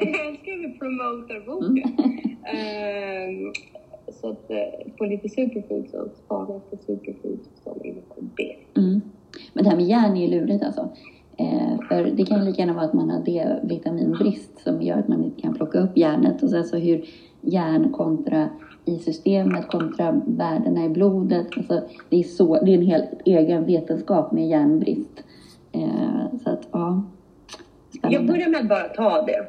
jag 0.00 0.26
älskar 0.26 0.52
hur 0.52 0.68
vi 0.68 0.78
promotar 0.78 1.46
boken. 1.46 2.14
Ehm, 2.44 3.52
så 4.20 4.30
att 4.30 4.50
eh, 4.50 4.92
på 4.98 5.04
lite 5.04 5.28
superfoods 5.28 5.94
och 5.94 6.08
spana 6.24 6.56
efter 6.56 6.76
superfoods 6.86 7.48
som 7.64 7.84
innehåller 7.84 8.28
B. 8.36 8.56
Mm. 8.76 9.00
Men 9.52 9.64
det 9.64 9.70
här 9.70 9.76
med 9.76 9.86
järn 9.86 10.16
är 10.16 10.26
ju 10.26 10.40
lurigt 10.40 10.64
alltså. 10.64 10.88
Eh, 11.36 11.78
för 11.88 12.04
det 12.04 12.24
kan 12.26 12.38
ju 12.38 12.44
lika 12.44 12.62
gärna 12.62 12.72
vara 12.74 12.84
att 12.84 12.92
man 12.92 13.10
har 13.10 13.20
D-vitaminbrist 13.24 14.58
som 14.64 14.82
gör 14.82 14.98
att 14.98 15.08
man 15.08 15.24
inte 15.24 15.40
kan 15.42 15.54
plocka 15.54 15.78
upp 15.80 15.96
järnet. 15.96 16.42
Och 16.42 16.50
sen 16.50 16.64
så 16.64 16.76
hur 16.76 17.04
järn 17.40 17.92
kontra 17.92 18.48
i 18.84 18.98
systemet 18.98 19.68
kontra 19.68 20.20
värdena 20.26 20.84
i 20.84 20.88
blodet. 20.88 21.46
Alltså 21.56 21.82
det, 22.08 22.16
är 22.16 22.22
så, 22.22 22.64
det 22.64 22.74
är 22.74 22.78
en 22.78 22.86
helt 22.86 23.10
egen 23.24 23.64
vetenskap 23.64 24.32
med 24.32 24.48
järnbrist. 24.48 25.24
Eh, 25.72 26.38
så 26.44 26.50
att 26.50 26.68
ja, 26.72 27.02
Jag 27.92 27.98
spännande. 27.98 28.32
börjar 28.32 28.48
med 28.48 28.60
att 28.60 28.68
bara 28.68 28.88
ta 28.88 29.26
det. 29.26 29.46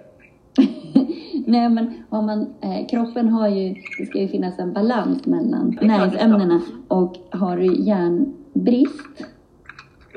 Nej 1.46 1.70
men 1.70 1.94
har 2.10 2.22
man, 2.22 2.42
eh, 2.62 2.88
kroppen 2.88 3.30
har 3.30 3.48
ju, 3.48 3.76
det 4.00 4.06
ska 4.06 4.20
ju 4.20 4.28
finnas 4.28 4.60
en 4.60 4.74
balans 4.74 5.26
mellan 5.26 5.78
näringsämnena. 5.82 6.62
Och 6.88 7.16
har 7.30 7.58
du 7.58 7.84
järnbrist 7.84 9.26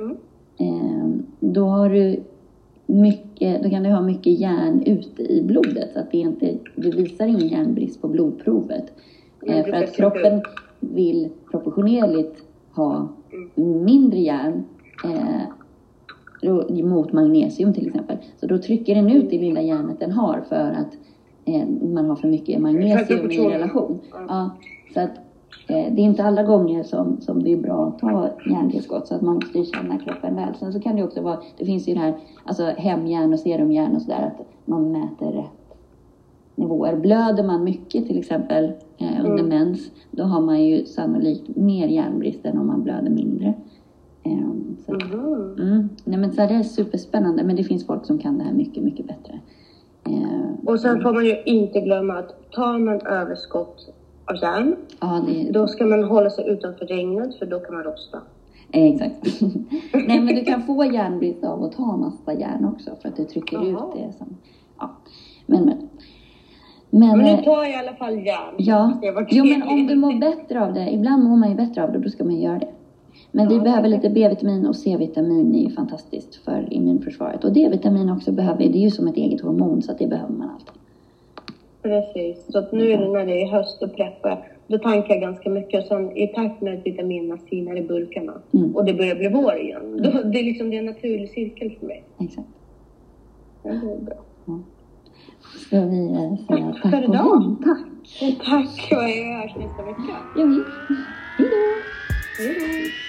Mm. 0.00 0.16
Eh, 0.58 1.08
då 1.40 1.64
har 1.64 1.90
du 1.90 2.20
mycket, 2.86 3.62
då 3.62 3.70
kan 3.70 3.82
du 3.82 3.90
ha 3.90 4.02
mycket 4.02 4.40
järn 4.40 4.82
ute 4.82 5.22
i 5.22 5.42
blodet 5.42 5.92
så 5.92 6.00
att 6.00 6.10
det 6.10 6.18
inte, 6.18 6.58
du 6.76 6.90
visar 6.90 7.26
ingen 7.26 7.48
järnbrist 7.48 8.00
på 8.00 8.08
blodprovet. 8.08 8.92
Det 9.40 9.64
för 9.64 9.72
att 9.72 9.96
kroppen 9.96 10.42
vill 10.80 11.28
proportionerligt 11.50 12.42
ha 12.74 13.08
mindre 13.84 14.18
järn 14.18 14.64
eh, 15.04 16.84
mot 16.84 17.12
magnesium 17.12 17.74
till 17.74 17.86
exempel. 17.86 18.16
Så 18.40 18.46
då 18.46 18.58
trycker 18.58 18.94
den 18.94 19.10
ut 19.10 19.30
det 19.30 19.38
lilla 19.38 19.62
järnet 19.62 20.00
den 20.00 20.12
har 20.12 20.44
för 20.48 20.70
att 20.70 20.96
eh, 21.44 21.68
man 21.68 22.08
har 22.08 22.16
för 22.16 22.28
mycket 22.28 22.60
magnesium 22.60 23.30
i 23.30 23.38
relation. 23.38 23.98
Ja. 24.12 24.50
Så 24.94 25.00
att 25.00 25.10
det 25.66 25.74
är 25.74 25.98
inte 25.98 26.24
alla 26.24 26.42
gånger 26.42 26.82
som, 26.82 27.20
som 27.20 27.42
det 27.42 27.52
är 27.52 27.56
bra 27.56 27.86
att 27.86 27.98
ta 27.98 28.30
järntillskott 28.50 29.06
så 29.08 29.14
att 29.14 29.22
man 29.22 29.34
måste 29.34 29.64
känna 29.64 29.98
kroppen 29.98 30.36
väl. 30.36 30.54
Sen 30.54 30.72
så 30.72 30.80
kan 30.80 30.96
det 30.96 31.02
också 31.04 31.20
vara, 31.22 31.38
det 31.58 31.64
finns 31.64 31.88
ju 31.88 31.94
det 31.94 32.00
här, 32.00 32.14
alltså 32.44 32.64
hemjärn 32.64 33.32
och 33.32 33.38
serumjärn 33.40 33.96
och 33.96 34.02
sådär 34.02 34.26
att 34.36 34.46
man 34.64 34.92
mäter 34.92 35.32
rätt 35.32 35.76
nivåer. 36.56 36.96
Blöder 36.96 37.44
man 37.44 37.64
mycket 37.64 38.06
till 38.06 38.18
exempel 38.18 38.64
eh, 38.98 39.20
under 39.24 39.44
Mm. 39.44 39.48
mens, 39.48 39.90
då 40.10 40.22
har 40.22 40.40
man 40.40 40.64
ju 40.64 40.84
sannolikt 40.86 41.56
mer 41.56 41.88
järnbrist 41.88 42.44
än 42.44 42.58
om 42.58 42.66
man 42.66 42.82
blöder 42.82 43.10
mindre. 43.10 43.54
Eh, 44.22 44.38
så 44.86 44.94
att, 44.94 45.02
Mhm. 45.12 45.54
mm. 45.58 45.88
Nej 46.04 46.18
men 46.18 46.32
så 46.32 46.40
här, 46.40 46.48
det 46.48 46.54
är 46.54 46.62
superspännande 46.62 47.44
men 47.44 47.56
det 47.56 47.64
finns 47.64 47.86
folk 47.86 48.06
som 48.06 48.18
kan 48.18 48.38
det 48.38 48.44
här 48.44 48.52
mycket, 48.52 48.82
mycket 48.82 49.06
bättre. 49.06 49.40
Eh, 50.06 50.66
Och 50.66 50.80
sen 50.80 51.00
får 51.02 51.12
man 51.12 51.24
ju 51.24 51.42
inte 51.44 51.80
glömma 51.80 52.18
att 52.18 52.50
tar 52.50 52.78
man 52.78 53.00
överskott 53.00 53.94
av 54.30 54.36
järn, 54.42 54.76
ja, 55.00 55.22
det, 55.26 55.50
då 55.52 55.66
ska 55.66 55.86
man 55.86 56.04
hålla 56.04 56.30
sig 56.30 56.48
utanför 56.48 56.86
regnet 56.86 57.38
för 57.38 57.46
då 57.46 57.58
kan 57.58 57.74
man 57.74 57.84
rosta. 57.84 58.18
Eh, 58.72 58.84
Exakt. 58.84 59.40
Nej 59.92 60.20
men 60.20 60.34
du 60.34 60.44
kan 60.44 60.62
få 60.62 60.84
järnbrist 60.84 61.44
av 61.44 61.64
att 61.64 61.72
ta 61.72 61.96
massa 61.96 62.32
järn 62.32 62.64
också 62.64 62.90
för 63.02 63.08
att 63.08 63.16
du 63.16 63.24
trycker 63.24 63.56
Jaha. 63.56 63.68
ut 63.68 63.94
det. 64.02 64.12
Som, 64.18 64.36
ja. 64.78 64.90
Men 65.46 65.64
men. 65.64 65.78
Men, 66.90 67.18
Men 67.18 67.26
eh, 67.26 67.36
nu 67.36 67.42
tar 67.42 67.62
jag 67.64 67.70
i 67.70 67.74
alla 67.74 67.94
fall 67.94 68.14
järn. 68.26 68.54
ja. 68.58 69.00
Jo 69.30 69.44
men 69.44 69.62
om 69.62 69.86
du 69.86 69.94
mår 69.96 70.20
bättre 70.20 70.64
av 70.64 70.74
det, 70.74 70.90
ibland 70.92 71.24
mår 71.24 71.36
man 71.36 71.48
ju 71.50 71.54
bättre 71.54 71.84
av 71.84 71.92
det, 71.92 71.98
då 71.98 72.08
ska 72.08 72.24
man 72.24 72.36
göra 72.40 72.58
det. 72.58 72.68
Men 73.32 73.48
vi 73.48 73.54
Ja, 73.56 73.62
behöver 73.62 73.88
lite 73.88 74.10
B-vitamin 74.10 74.66
och 74.66 74.76
C-vitamin 74.76 75.54
är 75.54 75.62
ju 75.62 75.70
fantastiskt 75.70 76.34
för 76.34 76.72
immunförsvaret. 76.72 77.44
Och 77.44 77.52
D-vitamin 77.52 78.10
också 78.10 78.32
behöver 78.32 78.58
vi, 78.58 78.68
det 78.68 78.78
är 78.78 78.82
ju 78.82 78.90
som 78.90 79.08
ett 79.08 79.16
eget 79.16 79.40
hormon 79.40 79.82
så 79.82 79.92
att 79.92 79.98
det 79.98 80.06
behöver 80.06 80.32
man 80.34 80.50
alltid. 80.50 80.72
Precis. 81.82 82.52
Så 82.52 82.58
att 82.58 82.72
nu 82.72 82.96
när 82.96 83.26
det 83.26 83.42
är 83.42 83.46
höst 83.46 83.82
och 83.82 83.96
preppar, 83.96 84.48
då 84.66 84.78
tankar 84.78 85.14
jag 85.14 85.20
ganska 85.20 85.50
mycket. 85.50 85.80
Och 85.82 85.86
sen 85.88 86.16
i 86.16 86.26
takt 86.26 86.60
med 86.60 86.78
att 86.78 86.86
vitaminerna 86.86 87.38
sinar 87.50 87.76
i 87.76 87.82
burkarna 87.82 88.32
Mm. 88.54 88.76
och 88.76 88.84
det 88.84 88.94
börjar 88.94 89.14
bli 89.14 89.28
vår 89.28 89.56
igen, 89.56 90.02
då, 90.02 90.10
det 90.22 90.38
är 90.38 90.44
liksom 90.44 90.70
det 90.70 90.76
är 90.76 90.78
en 90.78 90.86
naturlig 90.86 91.30
cirkel 91.30 91.76
för 91.80 91.86
mig. 91.86 92.04
Exakt. 92.20 92.48
Ja, 93.62 93.70
det 93.70 93.92
är 93.92 93.96
bra. 94.00 94.16
Ska 95.66 95.80
vi 95.80 96.06
eh, 96.06 96.46
säga 96.46 96.72
Tack 96.72 96.82
tack 96.82 96.90
för 96.90 97.04
idag. 97.04 97.56
Tack. 97.64 97.78
Tack 98.44 98.88
och 98.92 99.08
jag 99.08 99.42
hörs 99.42 99.56
nästa 99.56 99.82
vecka. 99.82 100.16
Ja, 100.36 100.44
vi. 100.44 100.62
Hej 101.38 101.48
då. 101.50 102.42
Hej 102.42 102.54
då. 102.60 103.07